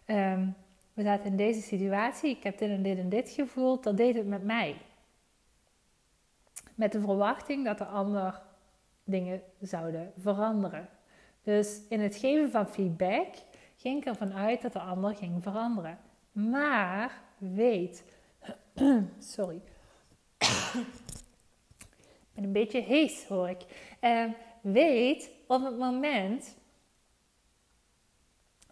ehm, 0.05 0.47
we 0.93 1.03
zaten 1.03 1.25
in 1.25 1.35
deze 1.35 1.61
situatie, 1.61 2.29
ik 2.29 2.43
heb 2.43 2.57
dit 2.57 2.69
en 2.69 2.83
dit 2.83 2.97
en 2.97 3.09
dit 3.09 3.29
gevoeld, 3.29 3.83
dat 3.83 3.97
deed 3.97 4.15
het 4.15 4.27
met 4.27 4.43
mij. 4.43 4.75
Met 6.75 6.91
de 6.91 6.99
verwachting 6.99 7.65
dat 7.65 7.77
de 7.77 7.85
ander 7.85 8.41
dingen 9.03 9.41
zouden 9.59 10.13
veranderen. 10.17 10.89
Dus 11.43 11.81
in 11.89 11.99
het 11.99 12.15
geven 12.15 12.51
van 12.51 12.67
feedback 12.67 13.27
ging 13.79 13.97
ik 13.97 14.05
ervan 14.05 14.33
uit 14.33 14.61
dat 14.61 14.73
de 14.73 14.79
ander 14.79 15.15
ging 15.15 15.43
veranderen. 15.43 15.99
Maar 16.31 17.21
weet, 17.37 18.03
sorry, 19.19 19.61
ik 20.37 20.85
ben 22.33 22.43
een 22.43 22.51
beetje 22.51 22.81
hees 22.81 23.25
hoor 23.25 23.49
ik. 23.49 23.61
Uh, 24.01 24.25
weet 24.61 25.31
op 25.47 25.63
het 25.63 25.77
moment 25.77 26.55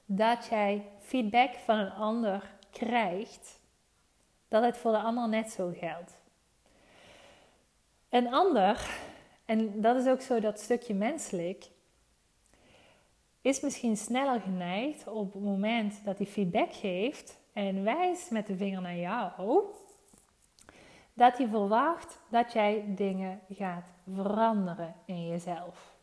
dat 0.05 0.47
jij 0.49 0.85
feedback 0.99 1.53
van 1.55 1.77
een 1.77 1.91
ander 1.91 2.51
krijgt, 2.71 3.59
dat 4.47 4.63
het 4.63 4.77
voor 4.77 4.91
de 4.91 4.99
ander 5.01 5.29
net 5.29 5.51
zo 5.51 5.73
geldt. 5.77 6.19
Een 8.09 8.33
ander, 8.33 8.89
en 9.45 9.81
dat 9.81 9.95
is 9.95 10.07
ook 10.07 10.21
zo 10.21 10.39
dat 10.39 10.59
stukje 10.59 10.93
menselijk, 10.93 11.69
is 13.47 13.59
misschien 13.59 13.97
sneller 13.97 14.41
geneigd 14.41 15.07
op 15.07 15.33
het 15.33 15.43
moment 15.43 16.01
dat 16.05 16.17
hij 16.17 16.27
feedback 16.27 16.73
geeft 16.73 17.39
en 17.53 17.83
wijst 17.83 18.31
met 18.31 18.47
de 18.47 18.55
vinger 18.55 18.81
naar 18.81 18.97
jou, 18.97 19.31
dat 21.13 21.37
hij 21.37 21.47
verwacht 21.47 22.19
dat 22.29 22.53
jij 22.53 22.83
dingen 22.87 23.39
gaat 23.49 23.91
veranderen 24.13 24.95
in 25.05 25.27
jezelf. 25.27 25.95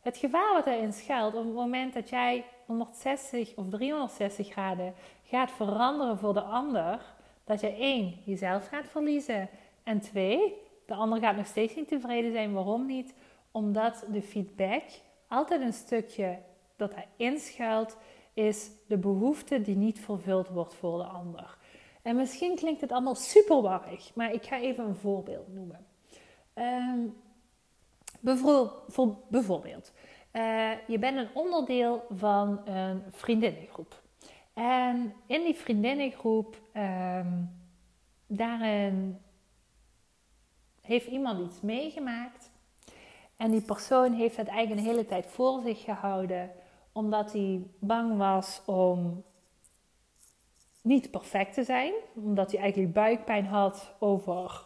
Het 0.00 0.16
gevaar 0.16 0.52
wat 0.52 0.66
erin 0.66 0.92
schuilt 0.92 1.34
op 1.34 1.44
het 1.44 1.54
moment 1.54 1.94
dat 1.94 2.08
jij 2.08 2.44
160 2.66 3.54
of 3.56 3.68
360 3.68 4.48
graden 4.48 4.94
gaat 5.24 5.50
veranderen 5.50 6.18
voor 6.18 6.34
de 6.34 6.42
ander, 6.42 7.14
dat 7.44 7.60
je 7.60 7.74
één, 7.74 8.18
jezelf 8.24 8.68
gaat 8.68 8.86
verliezen 8.88 9.48
en 9.82 10.00
twee, 10.00 10.54
de 10.86 10.94
ander 10.94 11.18
gaat 11.18 11.36
nog 11.36 11.46
steeds 11.46 11.74
niet 11.74 11.88
tevreden 11.88 12.32
zijn. 12.32 12.52
Waarom 12.52 12.86
niet? 12.86 13.14
Omdat 13.50 14.04
de 14.12 14.22
feedback 14.22 14.82
altijd 15.28 15.60
een 15.60 15.72
stukje 15.72 16.38
dat 16.82 16.94
hij 16.94 17.08
inschuilt, 17.16 17.96
is 18.34 18.70
de 18.86 18.98
behoefte 18.98 19.62
die 19.62 19.76
niet 19.76 20.00
vervuld 20.00 20.48
wordt 20.48 20.74
voor 20.74 20.98
de 20.98 21.04
ander. 21.04 21.58
En 22.02 22.16
misschien 22.16 22.56
klinkt 22.56 22.80
het 22.80 22.92
allemaal 22.92 23.14
super 23.14 23.62
warrig, 23.62 24.14
maar 24.14 24.32
ik 24.32 24.46
ga 24.46 24.60
even 24.60 24.84
een 24.84 24.96
voorbeeld 24.96 25.54
noemen. 25.54 25.86
Um, 26.54 27.16
bijvoorbeeld, 29.28 29.92
uh, 30.32 30.70
je 30.86 30.98
bent 30.98 31.16
een 31.16 31.34
onderdeel 31.34 32.04
van 32.10 32.68
een 32.68 33.02
vriendinnengroep. 33.10 34.02
En 34.54 35.14
in 35.26 35.44
die 35.44 35.54
vriendinnengroep, 35.54 36.56
um, 36.76 37.60
daarin 38.26 39.18
heeft 40.80 41.06
iemand 41.06 41.50
iets 41.50 41.60
meegemaakt. 41.60 42.50
En 43.36 43.50
die 43.50 43.62
persoon 43.62 44.12
heeft 44.12 44.36
het 44.36 44.48
eigenlijk 44.48 44.80
een 44.80 44.92
hele 44.92 45.06
tijd 45.06 45.26
voor 45.26 45.60
zich 45.60 45.80
gehouden, 45.84 46.50
omdat 46.92 47.32
hij 47.32 47.62
bang 47.78 48.16
was 48.16 48.62
om 48.66 49.24
niet 50.82 51.10
perfect 51.10 51.54
te 51.54 51.64
zijn. 51.64 51.92
Omdat 52.14 52.52
hij 52.52 52.60
eigenlijk 52.60 52.92
buikpijn 52.92 53.46
had 53.46 53.94
over 53.98 54.64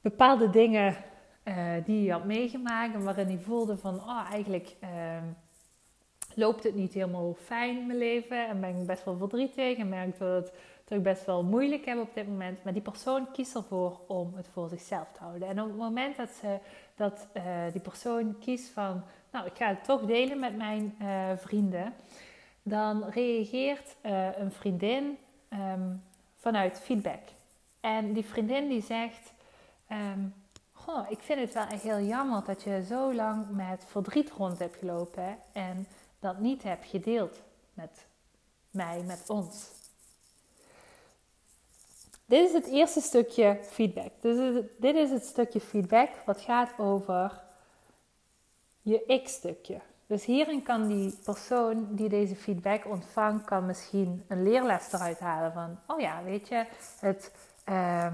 bepaalde 0.00 0.50
dingen 0.50 0.96
uh, 1.44 1.72
die 1.84 2.04
hij 2.08 2.18
had 2.18 2.24
meegemaakt. 2.24 2.94
En 2.94 3.04
waarin 3.04 3.26
hij 3.26 3.38
voelde 3.38 3.76
van, 3.76 3.94
oh 3.94 4.26
eigenlijk 4.30 4.76
uh, 4.82 4.88
loopt 6.34 6.62
het 6.64 6.74
niet 6.74 6.94
helemaal 6.94 7.34
fijn 7.34 7.78
in 7.78 7.86
mijn 7.86 7.98
leven. 7.98 8.48
En 8.48 8.60
ben 8.60 8.80
ik 8.80 8.86
best 8.86 9.04
wel 9.04 9.16
verdrietig 9.16 9.78
en 9.78 9.88
merk 9.88 10.18
dat, 10.18 10.44
het, 10.44 10.52
dat 10.84 10.98
ik 10.98 11.04
best 11.04 11.24
wel 11.24 11.42
moeilijk 11.42 11.84
heb 11.84 11.98
op 11.98 12.14
dit 12.14 12.28
moment. 12.28 12.64
Maar 12.64 12.72
die 12.72 12.82
persoon 12.82 13.30
kiest 13.30 13.54
ervoor 13.54 14.00
om 14.06 14.32
het 14.34 14.48
voor 14.52 14.68
zichzelf 14.68 15.08
te 15.12 15.20
houden. 15.20 15.48
En 15.48 15.60
op 15.60 15.68
het 15.68 15.76
moment 15.76 16.16
dat, 16.16 16.30
ze, 16.30 16.58
dat 16.96 17.28
uh, 17.36 17.42
die 17.72 17.80
persoon 17.80 18.38
kiest 18.38 18.70
van, 18.70 19.02
nou 19.34 19.46
ik 19.46 19.56
ga 19.56 19.68
het 19.68 19.84
toch 19.84 20.00
delen 20.00 20.38
met 20.38 20.56
mijn 20.56 20.96
uh, 21.02 21.30
vrienden. 21.36 21.94
Dan 22.62 23.04
reageert 23.04 23.96
een 24.38 24.52
vriendin 24.52 25.18
um, 25.50 26.02
vanuit 26.36 26.80
feedback. 26.80 27.22
En 27.80 28.12
die 28.12 28.24
vriendin 28.24 28.68
die 28.68 28.82
zegt... 28.82 29.32
Um, 29.92 30.34
Goh, 30.84 31.10
ik 31.10 31.22
vind 31.22 31.40
het 31.40 31.54
wel 31.54 31.66
echt 31.66 31.82
heel 31.82 32.00
jammer 32.00 32.44
dat 32.44 32.62
je 32.62 32.84
zo 32.84 33.14
lang 33.14 33.50
met 33.50 33.84
verdriet 33.86 34.30
rond 34.30 34.58
hebt 34.58 34.76
gelopen 34.76 35.38
en 35.52 35.86
dat 36.18 36.38
niet 36.38 36.62
hebt 36.62 36.86
gedeeld 36.86 37.40
met 37.74 38.06
mij, 38.70 39.02
met 39.02 39.30
ons. 39.30 39.70
Dit 42.26 42.48
is 42.48 42.52
het 42.52 42.66
eerste 42.66 43.00
stukje 43.00 43.58
feedback. 43.62 44.10
Dus 44.20 44.64
dit 44.78 44.94
is 44.94 45.10
het 45.10 45.24
stukje 45.24 45.60
feedback 45.60 46.08
wat 46.26 46.40
gaat 46.40 46.78
over 46.78 47.43
je 48.84 49.04
ik-stukje. 49.06 49.80
Dus 50.06 50.24
hierin 50.24 50.62
kan 50.62 50.88
die 50.88 51.18
persoon 51.24 51.86
die 51.90 52.08
deze 52.08 52.36
feedback 52.36 52.86
ontvangt, 52.86 53.44
kan 53.44 53.66
misschien 53.66 54.24
een 54.28 54.42
leerles 54.42 54.92
eruit 54.92 55.18
halen 55.18 55.52
van, 55.52 55.78
oh 55.86 56.00
ja, 56.00 56.22
weet 56.24 56.48
je, 56.48 56.64
het 57.00 57.32
uh, 57.68 58.12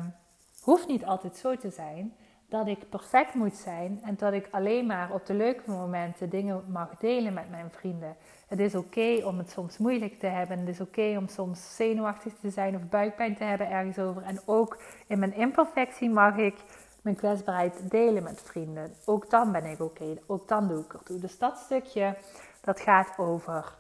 hoeft 0.61 0.87
niet 0.87 1.05
altijd 1.05 1.37
zo 1.37 1.57
te 1.57 1.71
zijn 1.71 2.15
dat 2.49 2.67
ik 2.67 2.89
perfect 2.89 3.35
moet 3.35 3.57
zijn 3.57 4.00
en 4.05 4.15
dat 4.17 4.33
ik 4.33 4.49
alleen 4.50 4.87
maar 4.87 5.12
op 5.12 5.27
de 5.27 5.35
leuke 5.35 5.71
momenten 5.71 6.29
dingen 6.29 6.65
mag 6.69 6.97
delen 6.99 7.33
met 7.33 7.50
mijn 7.50 7.71
vrienden. 7.71 8.17
Het 8.49 8.59
is 8.59 8.75
oké 8.75 9.21
om 9.25 9.39
het 9.39 9.50
soms 9.50 9.79
moeilijk 9.79 10.19
te 10.19 10.27
hebben. 10.27 10.59
Het 10.59 10.69
is 10.69 10.81
oké 10.81 11.17
om 11.19 11.29
soms 11.29 11.77
zenuwachtig 11.77 12.33
te 12.41 12.50
zijn 12.50 12.75
of 12.75 12.89
buikpijn 12.89 13.37
te 13.37 13.45
hebben 13.45 13.71
ergens 13.71 13.99
over. 13.99 14.23
En 14.23 14.41
ook 14.45 14.79
in 15.07 15.19
mijn 15.19 15.35
imperfectie 15.35 16.11
mag 16.11 16.37
ik 16.37 16.55
mijn 17.02 17.16
kwetsbaarheid 17.16 17.90
delen 17.90 18.23
met 18.23 18.42
vrienden. 18.42 18.95
Ook 19.04 19.30
dan 19.30 19.52
ben 19.52 19.64
ik 19.64 19.80
oké. 19.80 20.16
Ook 20.26 20.49
dan 20.49 20.69
doe 20.69 20.85
ik 20.85 20.92
ertoe. 20.92 21.19
Dus 21.19 21.38
dat 21.38 21.59
stukje, 21.59 22.16
dat 22.61 22.80
gaat 22.80 23.19
over 23.19 23.75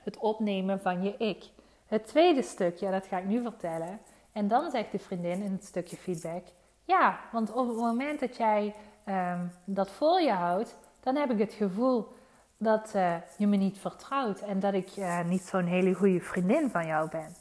het 0.00 0.16
opnemen 0.16 0.80
van 0.80 1.02
je 1.02 1.16
ik. 1.16 1.50
Het 1.86 2.06
tweede 2.06 2.42
stukje, 2.42 2.90
dat 2.90 3.06
ga 3.06 3.18
ik 3.18 3.24
nu 3.24 3.42
vertellen. 3.42 4.00
En 4.32 4.48
dan 4.48 4.70
zegt 4.70 4.92
de 4.92 4.98
vriendin 4.98 5.42
in 5.42 5.52
het 5.52 5.64
stukje 5.64 5.96
feedback 5.96 6.44
ja, 6.84 7.20
want 7.32 7.52
op 7.52 7.68
het 7.68 7.76
moment 7.76 8.20
dat 8.20 8.36
jij 8.36 8.74
um, 9.06 9.52
dat 9.64 9.90
voor 9.90 10.20
je 10.20 10.32
houdt, 10.32 10.76
dan 11.00 11.16
heb 11.16 11.30
ik 11.30 11.38
het 11.38 11.52
gevoel 11.52 12.08
dat 12.56 12.92
uh, 12.96 13.16
je 13.36 13.46
me 13.46 13.56
niet 13.56 13.78
vertrouwt 13.78 14.40
en 14.40 14.60
dat 14.60 14.74
ik 14.74 14.96
uh, 14.96 15.24
niet 15.24 15.42
zo'n 15.42 15.64
hele 15.64 15.94
goede 15.94 16.20
vriendin 16.20 16.70
van 16.70 16.86
jou 16.86 17.08
ben. 17.10 17.34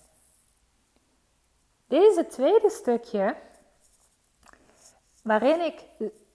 Deze 1.87 2.27
tweede 2.27 2.69
stukje, 2.69 3.35
waarin 5.21 5.65
ik 5.65 5.83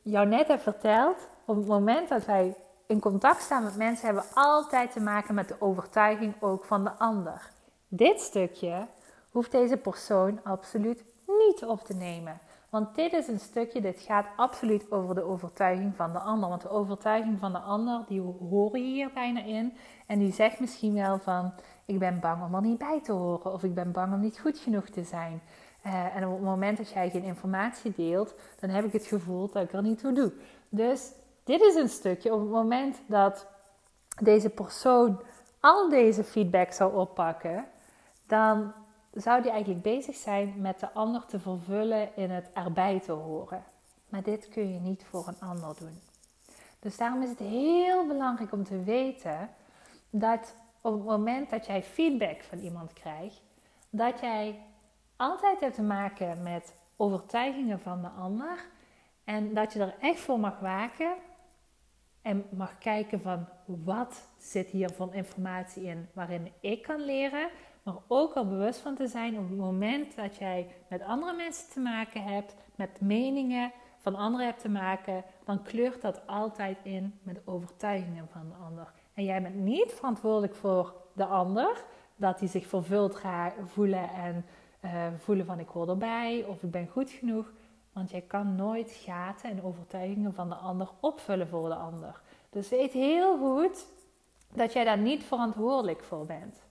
jou 0.02 0.26
net 0.26 0.49
heb 0.49 0.61
verteld, 0.61 1.28
op 1.45 1.57
het 1.57 1.66
moment 1.66 2.09
dat 2.09 2.25
wij 2.25 2.55
in 2.87 3.00
contact 3.00 3.43
staan 3.43 3.64
met 3.64 3.76
mensen, 3.76 4.07
hebben 4.07 4.25
we 4.25 4.40
altijd 4.40 4.93
te 4.93 5.00
maken 5.00 5.35
met 5.35 5.49
de 5.49 5.57
overtuiging 5.59 6.35
ook 6.40 6.64
van 6.64 6.85
de 6.85 6.93
ander. 6.93 7.50
Dit 7.88 8.21
stukje 8.21 8.87
hoeft 9.31 9.50
deze 9.50 9.76
persoon 9.76 10.40
absoluut 10.45 11.05
niet 11.26 11.64
op 11.64 11.81
te 11.81 11.95
nemen. 11.95 12.40
Want 12.71 12.95
dit 12.95 13.12
is 13.12 13.28
een 13.28 13.40
stukje, 13.40 13.81
dit 13.81 14.00
gaat 14.00 14.26
absoluut 14.37 14.90
over 14.90 15.14
de 15.14 15.23
overtuiging 15.23 15.97
van 15.97 16.12
de 16.12 16.19
ander. 16.19 16.49
Want 16.49 16.62
de 16.62 16.71
overtuiging 16.71 17.38
van 17.38 17.52
de 17.52 17.59
ander, 17.59 18.05
die 18.09 18.21
hoor 18.21 18.78
je 18.78 18.85
hier 18.85 19.11
bijna 19.14 19.43
in. 19.43 19.76
En 20.07 20.19
die 20.19 20.33
zegt 20.33 20.61
misschien 20.61 20.95
wel 20.95 21.19
van, 21.19 21.52
ik 21.85 21.99
ben 21.99 22.21
bang 22.21 22.45
om 22.45 22.55
er 22.55 22.61
niet 22.61 22.78
bij 22.78 23.00
te 23.02 23.12
horen. 23.12 23.52
Of 23.52 23.62
ik 23.62 23.75
ben 23.75 23.93
bang 23.93 24.12
om 24.12 24.21
niet 24.21 24.38
goed 24.38 24.59
genoeg 24.59 24.88
te 24.88 25.05
zijn. 25.05 25.43
Uh, 25.87 26.16
en 26.16 26.26
op 26.26 26.33
het 26.33 26.42
moment 26.42 26.76
dat 26.76 26.90
jij 26.90 27.11
geen 27.11 27.23
informatie 27.23 27.92
deelt, 27.97 28.35
dan 28.61 28.71
heb 28.71 28.85
ik 28.85 28.92
het 28.92 29.06
gevoel 29.06 29.50
dat 29.50 29.62
ik 29.62 29.73
er 29.73 29.83
niet 29.83 29.99
toe 29.99 30.12
doe. 30.12 30.33
Dus 30.68 31.12
dit 31.45 31.61
is 31.61 31.75
een 31.75 31.88
stukje, 31.88 32.35
op 32.35 32.40
het 32.40 32.50
moment 32.50 33.00
dat 33.06 33.47
deze 34.23 34.50
persoon 34.50 35.21
al 35.61 35.88
deze 35.88 36.25
feedback 36.25 36.73
zou 36.73 36.95
oppakken, 36.95 37.64
dan 38.26 38.73
zou 39.12 39.42
die 39.42 39.50
eigenlijk 39.50 39.83
bezig 39.83 40.16
zijn 40.16 40.54
met 40.56 40.80
de 40.80 40.92
ander 40.92 41.26
te 41.26 41.38
vervullen 41.38 42.16
in 42.16 42.30
het 42.30 42.50
erbij 42.52 43.00
te 43.00 43.12
horen. 43.12 43.64
Maar 44.09 44.23
dit 44.23 44.49
kun 44.49 44.73
je 44.73 44.80
niet 44.80 45.04
voor 45.04 45.28
een 45.28 45.49
ander 45.49 45.75
doen. 45.78 46.00
Dus 46.78 46.97
daarom 46.97 47.23
is 47.23 47.28
het 47.28 47.38
heel 47.38 48.06
belangrijk 48.06 48.52
om 48.52 48.64
te 48.64 48.83
weten 48.83 49.50
dat 50.11 50.54
op 50.80 50.92
het 50.92 51.04
moment 51.04 51.50
dat 51.50 51.66
jij 51.66 51.83
feedback 51.83 52.42
van 52.42 52.59
iemand 52.59 52.92
krijgt, 52.92 53.42
dat 53.90 54.21
jij 54.21 54.62
altijd 55.16 55.61
hebt 55.61 55.75
te 55.75 55.82
maken 55.82 56.42
met 56.42 56.75
overtuigingen 56.96 57.80
van 57.80 58.02
de 58.02 58.08
ander 58.08 58.64
en 59.25 59.54
dat 59.54 59.73
je 59.73 59.80
er 59.80 59.94
echt 60.00 60.20
voor 60.20 60.40
mag 60.40 60.61
waken 60.61 61.14
en 62.23 62.44
mag 62.50 62.78
kijken 62.78 63.20
van 63.20 63.49
wat 63.66 64.28
zit 64.38 64.68
hier 64.68 64.90
van 64.90 65.12
informatie 65.12 65.85
in 65.85 66.08
waarin 66.12 66.52
ik 66.61 66.82
kan 66.82 67.04
leren, 67.04 67.49
maar 67.82 67.94
ook 68.06 68.35
al 68.35 68.46
bewust 68.46 68.80
van 68.80 68.94
te 68.94 69.06
zijn 69.06 69.38
op 69.38 69.49
het 69.49 69.58
moment 69.58 70.16
dat 70.16 70.37
jij 70.37 70.75
met 70.88 71.02
andere 71.02 71.32
mensen 71.32 71.73
te 71.73 71.80
maken 71.80 72.23
hebt, 72.23 72.54
met 72.75 73.00
meningen 73.00 73.73
van 73.99 74.14
anderen 74.14 74.46
hebt 74.46 74.61
te 74.61 74.68
maken, 74.68 75.25
dan 75.44 75.62
kleurt 75.62 76.02
dat 76.02 76.26
altijd 76.26 76.78
in 76.82 77.18
met 77.23 77.40
overtuigingen 77.44 78.28
van 78.28 78.49
de 78.49 78.54
ander. 78.64 78.92
En 79.14 79.25
jij 79.25 79.42
bent 79.42 79.54
niet 79.54 79.92
verantwoordelijk 79.92 80.54
voor 80.54 80.94
de 81.12 81.25
ander, 81.25 81.85
dat 82.16 82.38
hij 82.38 82.49
zich 82.49 82.66
vervuld 82.66 83.14
gaat 83.14 83.54
voelen 83.64 84.11
en 84.11 84.44
uh, 84.87 85.07
voelen 85.19 85.47
van 85.47 85.59
ik 85.59 85.69
hoor 85.69 85.88
erbij 85.88 86.45
of 86.49 86.62
ik 86.62 86.71
ben 86.71 86.88
goed 86.88 87.11
genoeg. 87.11 87.52
Want 87.93 88.11
jij 88.11 88.21
kan 88.21 88.55
nooit 88.55 88.93
gaten 88.93 89.50
en 89.50 89.62
overtuigingen 89.62 90.33
van 90.33 90.49
de 90.49 90.55
ander 90.55 90.90
opvullen 91.00 91.49
voor 91.49 91.69
de 91.69 91.75
ander. 91.75 92.21
Dus 92.50 92.69
weet 92.69 92.93
heel 92.93 93.38
goed 93.38 93.87
dat 94.55 94.73
jij 94.73 94.85
daar 94.85 94.99
niet 94.99 95.25
verantwoordelijk 95.25 96.02
voor 96.02 96.26
bent. 96.26 96.64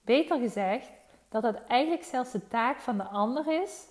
Beter 0.00 0.38
gezegd, 0.38 0.90
dat 1.28 1.42
het 1.42 1.64
eigenlijk 1.64 2.02
zelfs 2.02 2.32
de 2.32 2.48
taak 2.48 2.80
van 2.80 2.96
de 2.96 3.04
ander 3.04 3.62
is 3.62 3.88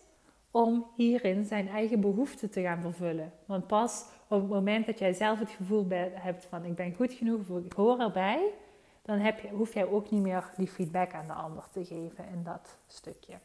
om 0.51 0.85
hierin 0.95 1.45
zijn 1.45 1.67
eigen 1.67 2.01
behoeften 2.01 2.51
te 2.51 2.61
gaan 2.61 2.81
vervullen. 2.81 3.33
Want 3.45 3.67
pas 3.67 4.05
op 4.27 4.41
het 4.41 4.49
moment 4.49 4.85
dat 4.85 4.99
jij 4.99 5.13
zelf 5.13 5.39
het 5.39 5.49
gevoel 5.49 5.85
hebt 6.13 6.45
van 6.45 6.65
ik 6.65 6.75
ben 6.75 6.95
goed 6.95 7.13
genoeg 7.13 7.47
ik 7.65 7.73
hoor 7.73 7.99
erbij, 7.99 8.53
dan 9.03 9.17
heb 9.19 9.39
je, 9.39 9.49
hoef 9.49 9.73
jij 9.73 9.87
ook 9.87 10.09
niet 10.09 10.21
meer 10.21 10.51
die 10.57 10.67
feedback 10.67 11.13
aan 11.13 11.27
de 11.27 11.33
ander 11.33 11.63
te 11.71 11.85
geven 11.85 12.27
in 12.27 12.43
dat 12.43 12.77
stukje. 12.87 13.39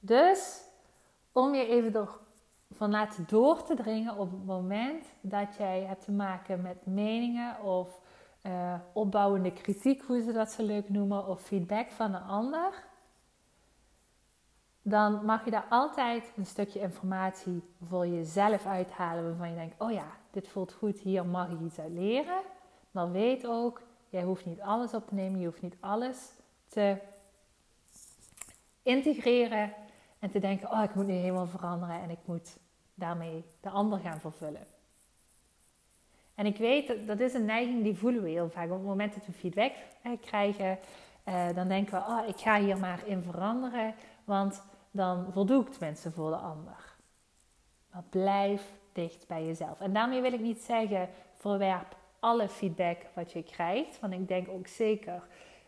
Dus 0.00 0.62
om 1.32 1.54
je 1.54 1.66
even 1.66 2.08
ervan 2.70 2.90
laten 2.90 3.24
door 3.26 3.62
te 3.62 3.74
dringen 3.74 4.16
op 4.16 4.30
het 4.30 4.44
moment 4.44 5.04
dat 5.20 5.56
jij 5.56 5.82
hebt 5.82 6.04
te 6.04 6.12
maken 6.12 6.62
met 6.62 6.86
meningen 6.86 7.62
of 7.62 8.00
uh, 8.46 8.74
opbouwende 8.92 9.52
kritiek, 9.52 10.02
hoe 10.02 10.22
ze 10.22 10.32
dat 10.32 10.50
zo 10.50 10.64
leuk 10.64 10.88
noemen, 10.88 11.26
of 11.26 11.40
feedback 11.40 11.90
van 11.90 12.14
een 12.14 12.22
ander, 12.22 12.84
dan 14.82 15.24
mag 15.24 15.44
je 15.44 15.50
daar 15.50 15.66
altijd 15.68 16.32
een 16.36 16.46
stukje 16.46 16.80
informatie 16.80 17.62
voor 17.82 18.06
jezelf 18.06 18.66
uithalen 18.66 19.24
waarvan 19.24 19.48
je 19.48 19.54
denkt, 19.54 19.80
oh 19.80 19.92
ja, 19.92 20.06
dit 20.30 20.48
voelt 20.48 20.72
goed, 20.72 20.98
hier 20.98 21.26
mag 21.26 21.50
ik 21.50 21.60
iets 21.60 21.78
uit 21.78 21.92
leren. 21.92 22.42
Maar 22.94 23.12
weet 23.12 23.46
ook, 23.46 23.82
jij 24.08 24.22
hoeft 24.22 24.46
niet 24.46 24.60
alles 24.60 24.94
op 24.94 25.08
te 25.08 25.14
nemen, 25.14 25.40
je 25.40 25.46
hoeft 25.46 25.62
niet 25.62 25.76
alles 25.80 26.32
te 26.68 26.98
integreren 28.82 29.72
en 30.18 30.30
te 30.30 30.38
denken, 30.38 30.70
oh 30.70 30.82
ik 30.82 30.94
moet 30.94 31.06
nu 31.06 31.12
helemaal 31.12 31.46
veranderen 31.46 32.00
en 32.00 32.10
ik 32.10 32.18
moet 32.24 32.56
daarmee 32.94 33.44
de 33.60 33.70
ander 33.70 33.98
gaan 33.98 34.20
vervullen. 34.20 34.66
En 36.34 36.46
ik 36.46 36.56
weet, 36.56 37.06
dat, 37.06 37.20
is 37.20 37.34
een 37.34 37.44
neiging 37.44 37.82
die 37.82 37.96
voelen 37.96 38.22
we 38.22 38.28
heel 38.28 38.50
vaak. 38.50 38.70
Op 38.70 38.76
het 38.76 38.86
moment 38.86 39.14
dat 39.14 39.26
we 39.26 39.32
feedback 39.32 39.72
eh, 40.02 40.12
krijgen, 40.20 40.78
eh, 41.24 41.54
dan 41.54 41.68
denken 41.68 41.98
we, 41.98 42.04
oh 42.06 42.28
ik 42.28 42.40
ga 42.40 42.60
hier 42.60 42.78
maar 42.78 43.06
in 43.06 43.22
veranderen, 43.22 43.94
want 44.24 44.62
dan 44.90 45.32
voldoe 45.32 45.66
ik 45.66 45.80
mensen 45.80 46.12
voor 46.12 46.30
de 46.30 46.36
ander. 46.36 46.94
Maar 47.90 48.04
blijf 48.10 48.72
dicht 48.92 49.26
bij 49.26 49.46
jezelf. 49.46 49.80
En 49.80 49.92
daarmee 49.92 50.20
wil 50.20 50.32
ik 50.32 50.40
niet 50.40 50.62
zeggen, 50.62 51.08
verwerp 51.34 51.96
alle 52.24 52.48
feedback 52.48 52.96
wat 53.14 53.32
je 53.32 53.42
krijgt. 53.42 54.00
Want 54.00 54.12
ik 54.12 54.28
denk 54.28 54.48
ook 54.48 54.66
zeker 54.66 55.22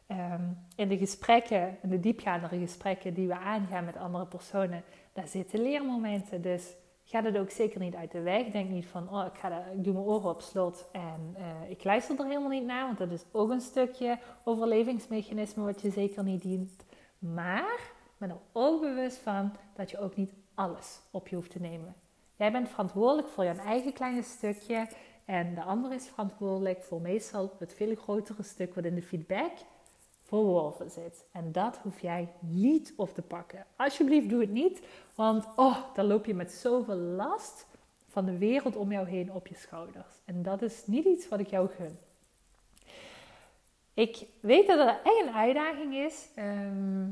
ehm, 0.06 0.42
in 0.76 0.88
de 0.88 0.98
gesprekken, 0.98 1.78
in 1.82 1.88
de 1.88 2.00
diepgaandere 2.00 2.58
gesprekken 2.58 3.14
die 3.14 3.28
we 3.28 3.38
aangaan 3.38 3.84
met 3.84 3.96
andere 3.96 4.26
personen, 4.26 4.82
daar 5.12 5.28
zitten 5.28 5.62
leermomenten. 5.62 6.42
Dus 6.42 6.76
ga 7.04 7.20
dat 7.20 7.38
ook 7.38 7.50
zeker 7.50 7.80
niet 7.80 7.94
uit 7.94 8.12
de 8.12 8.20
weg. 8.20 8.46
Denk 8.46 8.70
niet 8.70 8.86
van, 8.86 9.10
oh, 9.10 9.26
ik, 9.26 9.38
ga 9.38 9.64
ik 9.72 9.84
doe 9.84 9.92
mijn 9.92 10.06
oren 10.06 10.30
op 10.30 10.40
slot 10.40 10.88
en 10.92 11.36
uh, 11.38 11.70
ik 11.70 11.84
luister 11.84 12.18
er 12.18 12.26
helemaal 12.26 12.48
niet 12.48 12.66
naar. 12.66 12.86
Want 12.86 12.98
dat 12.98 13.10
is 13.10 13.24
ook 13.32 13.50
een 13.50 13.60
stukje 13.60 14.18
overlevingsmechanisme 14.44 15.64
wat 15.64 15.80
je 15.80 15.90
zeker 15.90 16.22
niet 16.22 16.42
dient. 16.42 16.84
Maar 17.18 17.90
ben 18.18 18.30
er 18.30 18.40
ook 18.52 18.80
bewust 18.80 19.18
van 19.18 19.52
dat 19.74 19.90
je 19.90 19.98
ook 19.98 20.16
niet 20.16 20.32
alles 20.54 21.00
op 21.10 21.28
je 21.28 21.36
hoeft 21.36 21.50
te 21.50 21.60
nemen. 21.60 21.94
Jij 22.36 22.52
bent 22.52 22.68
verantwoordelijk 22.68 23.28
voor 23.28 23.44
je 23.44 23.50
eigen 23.50 23.92
kleine 23.92 24.22
stukje. 24.22 24.86
En 25.26 25.54
de 25.54 25.62
ander 25.62 25.92
is 25.92 26.06
verantwoordelijk 26.06 26.82
voor 26.82 27.00
meestal 27.00 27.56
het 27.58 27.74
veel 27.74 27.94
grotere 27.94 28.42
stuk 28.42 28.74
wat 28.74 28.84
in 28.84 28.94
de 28.94 29.02
feedback 29.02 29.52
verworven 30.22 30.90
zit. 30.90 31.24
En 31.32 31.52
dat 31.52 31.76
hoef 31.76 32.00
jij 32.00 32.28
niet 32.40 32.92
op 32.96 33.14
te 33.14 33.22
pakken. 33.22 33.66
Alsjeblieft, 33.76 34.28
doe 34.28 34.40
het 34.40 34.50
niet. 34.50 34.80
Want 35.14 35.46
oh, 35.56 35.78
dan 35.94 36.06
loop 36.06 36.26
je 36.26 36.34
met 36.34 36.52
zoveel 36.52 36.96
last 36.96 37.66
van 38.08 38.24
de 38.24 38.38
wereld 38.38 38.76
om 38.76 38.92
jou 38.92 39.08
heen 39.08 39.32
op 39.32 39.46
je 39.46 39.54
schouders. 39.54 40.14
En 40.24 40.42
dat 40.42 40.62
is 40.62 40.86
niet 40.86 41.04
iets 41.04 41.28
wat 41.28 41.40
ik 41.40 41.46
jou 41.46 41.68
gun. 41.68 41.98
Ik 43.94 44.26
weet 44.40 44.66
dat 44.66 44.78
het 44.78 44.88
echt 44.88 45.26
een 45.26 45.34
uitdaging 45.34 45.94
is. 45.94 46.28
Ehm, 46.34 47.10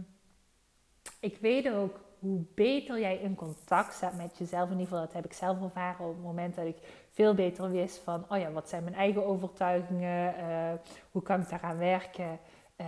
ik 1.20 1.36
weet 1.36 1.70
ook 1.70 2.00
hoe 2.24 2.44
beter 2.54 3.00
jij 3.00 3.16
in 3.16 3.34
contact 3.34 3.94
staat 3.94 4.16
met 4.16 4.38
jezelf. 4.38 4.64
In 4.64 4.78
ieder 4.78 4.86
geval, 4.86 5.04
dat 5.04 5.12
heb 5.12 5.24
ik 5.24 5.32
zelf 5.32 5.62
ervaren 5.62 6.06
op 6.06 6.14
het 6.14 6.22
moment 6.22 6.54
dat 6.54 6.66
ik 6.66 6.76
veel 7.10 7.34
beter 7.34 7.70
wist 7.70 7.98
van, 7.98 8.24
oh 8.28 8.38
ja, 8.38 8.50
wat 8.50 8.68
zijn 8.68 8.84
mijn 8.84 8.96
eigen 8.96 9.26
overtuigingen? 9.26 10.34
Uh, 10.38 10.72
hoe 11.10 11.22
kan 11.22 11.40
ik 11.40 11.48
daaraan 11.48 11.78
werken? 11.78 12.38
Uh, 12.76 12.86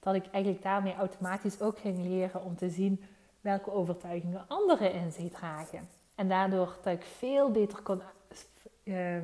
dat 0.00 0.14
ik 0.14 0.26
eigenlijk 0.30 0.62
daarmee 0.62 0.94
automatisch 0.94 1.60
ook 1.60 1.78
ging 1.78 1.98
leren 1.98 2.44
om 2.44 2.56
te 2.56 2.70
zien 2.70 3.04
welke 3.40 3.72
overtuigingen 3.72 4.44
anderen 4.48 4.92
in 4.92 5.12
zich 5.12 5.30
dragen. 5.30 5.88
En 6.14 6.28
daardoor 6.28 6.78
dat 6.82 6.92
ik 6.92 7.02
veel 7.02 7.50
beter 7.50 7.82
kon 7.82 8.02
uh, 8.84 9.16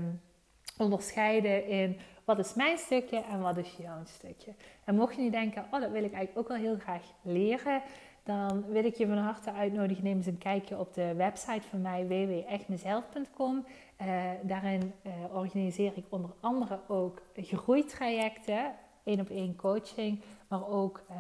onderscheiden 0.79 1.67
in 1.67 2.01
wat 2.25 2.39
is 2.39 2.55
mijn 2.55 2.79
stukje 2.79 3.23
en 3.23 3.41
wat 3.41 3.57
is 3.57 3.77
jouw 3.79 4.05
stukje. 4.05 4.55
En 4.85 4.95
mocht 4.95 5.15
je 5.15 5.21
niet 5.21 5.33
denken, 5.33 5.65
oh 5.71 5.81
dat 5.81 5.91
wil 5.91 6.05
ik 6.05 6.13
eigenlijk 6.13 6.39
ook 6.39 6.49
wel 6.49 6.67
heel 6.67 6.79
graag 6.79 7.03
leren, 7.23 7.83
dan 8.25 8.65
wil 8.69 8.85
ik 8.85 8.95
je 8.95 9.07
van 9.07 9.17
harte 9.17 9.53
uitnodigen. 9.53 10.05
Neem 10.05 10.17
eens 10.17 10.27
een 10.27 10.39
kijkje 10.39 10.79
op 10.79 10.95
de 10.95 11.15
website 11.15 11.69
van 11.69 11.81
mij, 11.81 12.07
www.echtmezelf.com. 12.07 13.65
Uh, 14.01 14.31
daarin 14.43 14.93
uh, 15.03 15.13
organiseer 15.33 15.93
ik 15.95 16.05
onder 16.09 16.31
andere 16.41 16.81
ook 16.89 17.23
groeitrajecten, 17.35 18.73
één 19.05 19.21
op 19.21 19.29
één 19.29 19.57
coaching, 19.57 20.23
maar 20.49 20.69
ook 20.69 21.03
uh, 21.11 21.17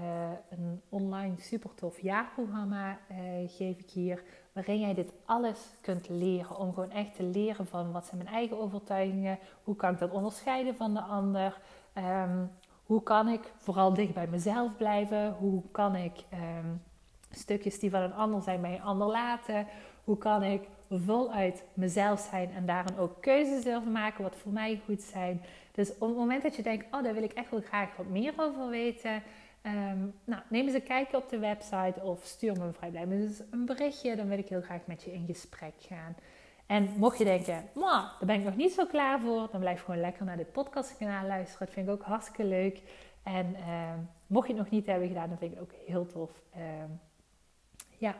een 0.50 0.80
online 0.88 1.34
super 1.38 1.74
tof 1.74 2.00
jaarprogramma 2.00 2.98
geef 3.46 3.78
ik 3.78 3.90
hier, 3.90 4.22
waarin 4.52 4.80
jij 4.80 4.94
dit 4.94 5.12
alles 5.24 5.76
kunt 5.80 6.08
leren. 6.08 6.58
Om 6.58 6.74
gewoon 6.74 6.90
echt 6.90 7.14
te 7.14 7.22
leren 7.22 7.66
van 7.66 7.92
wat 7.92 8.06
zijn 8.06 8.22
mijn 8.22 8.34
eigen 8.34 8.58
overtuigingen, 8.58 9.38
hoe 9.64 9.76
kan 9.76 9.92
ik 9.92 9.98
dat 9.98 10.10
onderscheiden 10.10 10.76
van 10.76 10.94
de 10.94 11.00
ander, 11.00 11.60
um, 11.94 12.50
hoe 12.84 13.02
kan 13.02 13.28
ik 13.28 13.52
vooral 13.56 13.94
dicht 13.94 14.14
bij 14.14 14.26
mezelf 14.26 14.76
blijven, 14.76 15.32
hoe 15.32 15.62
kan 15.70 15.94
ik 15.94 16.24
um, 16.32 16.82
stukjes 17.34 17.78
die 17.78 17.90
van 17.90 18.02
een 18.02 18.14
ander 18.14 18.42
zijn 18.42 18.60
bij 18.60 18.74
een 18.74 18.82
ander 18.82 19.06
laten? 19.06 19.66
Hoe 20.04 20.18
kan 20.18 20.42
ik 20.42 20.62
voluit 20.90 21.64
mezelf 21.72 22.28
zijn 22.30 22.50
en 22.52 22.66
daarin 22.66 22.98
ook 22.98 23.22
keuzes 23.22 23.64
durven 23.64 23.92
maken 23.92 24.22
wat 24.22 24.36
voor 24.36 24.52
mij 24.52 24.80
goed 24.84 25.02
zijn? 25.02 25.42
Dus 25.72 25.92
op 25.92 26.08
het 26.08 26.16
moment 26.16 26.42
dat 26.42 26.56
je 26.56 26.62
denkt, 26.62 26.84
oh 26.90 27.02
daar 27.02 27.14
wil 27.14 27.22
ik 27.22 27.32
echt 27.32 27.50
wel 27.50 27.60
graag 27.60 27.96
wat 27.96 28.06
meer 28.06 28.32
over 28.36 28.68
weten... 28.68 29.22
Um, 29.66 30.14
nou, 30.24 30.42
neem 30.48 30.66
eens 30.66 30.74
een 30.74 30.82
kijkje 30.82 31.16
op 31.16 31.28
de 31.28 31.38
website 31.38 32.00
of 32.02 32.24
stuur 32.24 32.52
me 32.52 32.64
een 32.64 32.74
vrijblijvend 32.74 33.44
een 33.50 33.66
berichtje. 33.66 34.16
Dan 34.16 34.28
wil 34.28 34.38
ik 34.38 34.48
heel 34.48 34.60
graag 34.60 34.80
met 34.84 35.02
je 35.02 35.12
in 35.12 35.26
gesprek 35.26 35.74
gaan. 35.78 36.16
En 36.66 36.88
mocht 36.96 37.18
je 37.18 37.24
denken, 37.24 37.64
daar 37.74 38.16
ben 38.26 38.38
ik 38.38 38.44
nog 38.44 38.56
niet 38.56 38.72
zo 38.72 38.86
klaar 38.86 39.20
voor, 39.20 39.48
dan 39.50 39.60
blijf 39.60 39.82
gewoon 39.82 40.00
lekker 40.00 40.24
naar 40.24 40.36
dit 40.36 40.52
podcastkanaal 40.52 41.26
luisteren. 41.26 41.66
Dat 41.66 41.74
vind 41.74 41.88
ik 41.88 41.92
ook 41.92 42.02
hartstikke 42.02 42.44
leuk. 42.44 42.82
En 43.22 43.56
uh, 43.58 43.92
mocht 44.26 44.46
je 44.46 44.52
het 44.52 44.62
nog 44.62 44.72
niet 44.72 44.86
hebben 44.86 45.08
gedaan, 45.08 45.28
dan 45.28 45.38
vind 45.38 45.52
ik 45.52 45.58
het 45.58 45.66
ook 45.66 45.86
heel 45.86 46.06
tof. 46.06 46.30
Uh, 46.56 46.62
ja, 47.98 48.14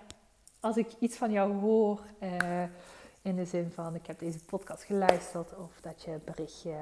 als 0.61 0.77
ik 0.77 0.93
iets 0.99 1.17
van 1.17 1.31
jou 1.31 1.53
hoor, 1.53 2.01
uh, 2.23 2.63
in 3.23 3.37
de 3.37 3.45
zin 3.45 3.71
van 3.75 3.95
ik 3.95 4.07
heb 4.07 4.19
deze 4.19 4.45
podcast 4.45 4.83
geluisterd 4.83 5.57
of 5.57 5.81
dat 5.81 6.03
je 6.03 6.11
een 6.11 6.23
berichtje 6.25 6.75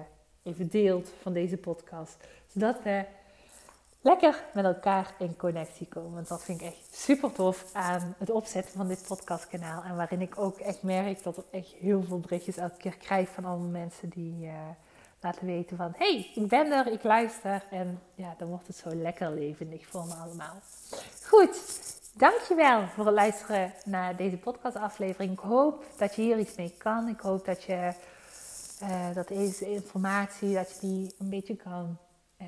even 0.43 0.69
deelt 0.69 1.11
van 1.21 1.33
deze 1.33 1.57
podcast, 1.57 2.17
zodat 2.47 2.83
we 2.83 3.05
lekker 4.01 4.45
met 4.55 4.65
elkaar 4.65 5.15
in 5.19 5.37
connectie 5.37 5.87
komen. 5.87 6.15
Want 6.15 6.29
dat 6.29 6.45
vind 6.45 6.61
ik 6.61 6.67
echt 6.67 6.95
super 6.95 7.33
tof 7.33 7.71
aan 7.73 8.15
het 8.19 8.31
opzetten 8.31 8.73
van 8.73 8.89
dit 8.89 9.05
podcastkanaal 9.07 9.83
en 9.83 9.97
waarin 9.97 10.21
ik 10.21 10.39
ook 10.39 10.59
echt 10.59 10.83
merk 10.83 11.23
dat 11.23 11.37
ik 11.37 11.45
echt 11.51 11.73
heel 11.73 12.03
veel 12.03 12.21
berichtjes 12.21 12.57
elke 12.57 12.77
keer 12.77 12.97
krijg 12.97 13.29
van 13.29 13.45
allemaal 13.45 13.69
mensen 13.69 14.09
die 14.09 14.45
uh, 14.45 14.53
laten 15.21 15.47
weten 15.47 15.77
van... 15.77 15.93
hey, 15.97 16.31
ik 16.35 16.49
ben 16.49 16.73
er, 16.73 16.87
ik 16.87 17.03
luister. 17.03 17.65
En 17.71 18.01
ja, 18.15 18.35
dan 18.39 18.49
wordt 18.49 18.67
het 18.67 18.77
zo 18.77 18.95
lekker 18.95 19.31
levendig 19.31 19.87
voor 19.87 20.07
me 20.07 20.15
allemaal. 20.15 20.61
Goed, 21.23 21.81
dankjewel 22.23 22.87
voor 22.95 23.07
het 23.07 23.15
luisteren 23.15 23.73
naar 23.85 24.17
deze 24.17 24.37
podcastaflevering. 24.37 25.33
Ik 25.33 25.39
hoop 25.39 25.85
dat 25.97 26.15
je 26.15 26.23
hier 26.23 26.39
iets 26.39 26.57
mee 26.57 26.75
kan. 26.79 27.09
Ik 27.09 27.21
hoop 27.21 27.45
dat 27.45 27.63
je 27.63 27.93
uh, 28.83 29.15
dat 29.15 29.29
deze 29.29 29.71
informatie, 29.71 30.55
dat 30.55 30.71
je 30.71 30.87
die 30.87 31.15
een 31.19 31.29
beetje 31.29 31.57
kan 31.57 31.97
uh, 32.41 32.47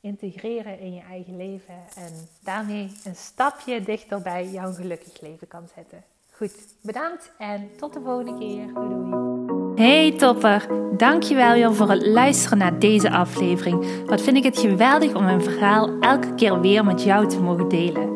integreren 0.00 0.78
in 0.78 0.94
je 0.94 1.02
eigen 1.10 1.36
leven. 1.36 1.74
En 1.96 2.12
daarmee 2.40 2.92
een 3.04 3.16
stapje 3.16 3.82
dichter 3.82 4.22
bij 4.22 4.48
jouw 4.48 4.72
gelukkig 4.72 5.20
leven 5.20 5.48
kan 5.48 5.68
zetten. 5.74 6.04
Goed, 6.30 6.52
bedankt 6.80 7.32
en 7.38 7.70
tot 7.76 7.92
de 7.92 8.00
volgende 8.00 8.38
keer. 8.38 8.74
Doei 8.74 8.88
doei. 8.88 9.36
Hey 9.76 10.16
topper, 10.16 10.66
dankjewel 10.96 11.52
weer 11.52 11.74
voor 11.74 11.90
het 11.90 12.06
luisteren 12.06 12.58
naar 12.58 12.78
deze 12.78 13.10
aflevering. 13.10 14.06
Wat 14.06 14.20
vind 14.20 14.36
ik 14.36 14.44
het 14.44 14.58
geweldig 14.58 15.14
om 15.14 15.24
mijn 15.24 15.42
verhaal 15.42 16.00
elke 16.00 16.34
keer 16.34 16.60
weer 16.60 16.84
met 16.84 17.02
jou 17.02 17.28
te 17.28 17.40
mogen 17.40 17.68
delen. 17.68 18.15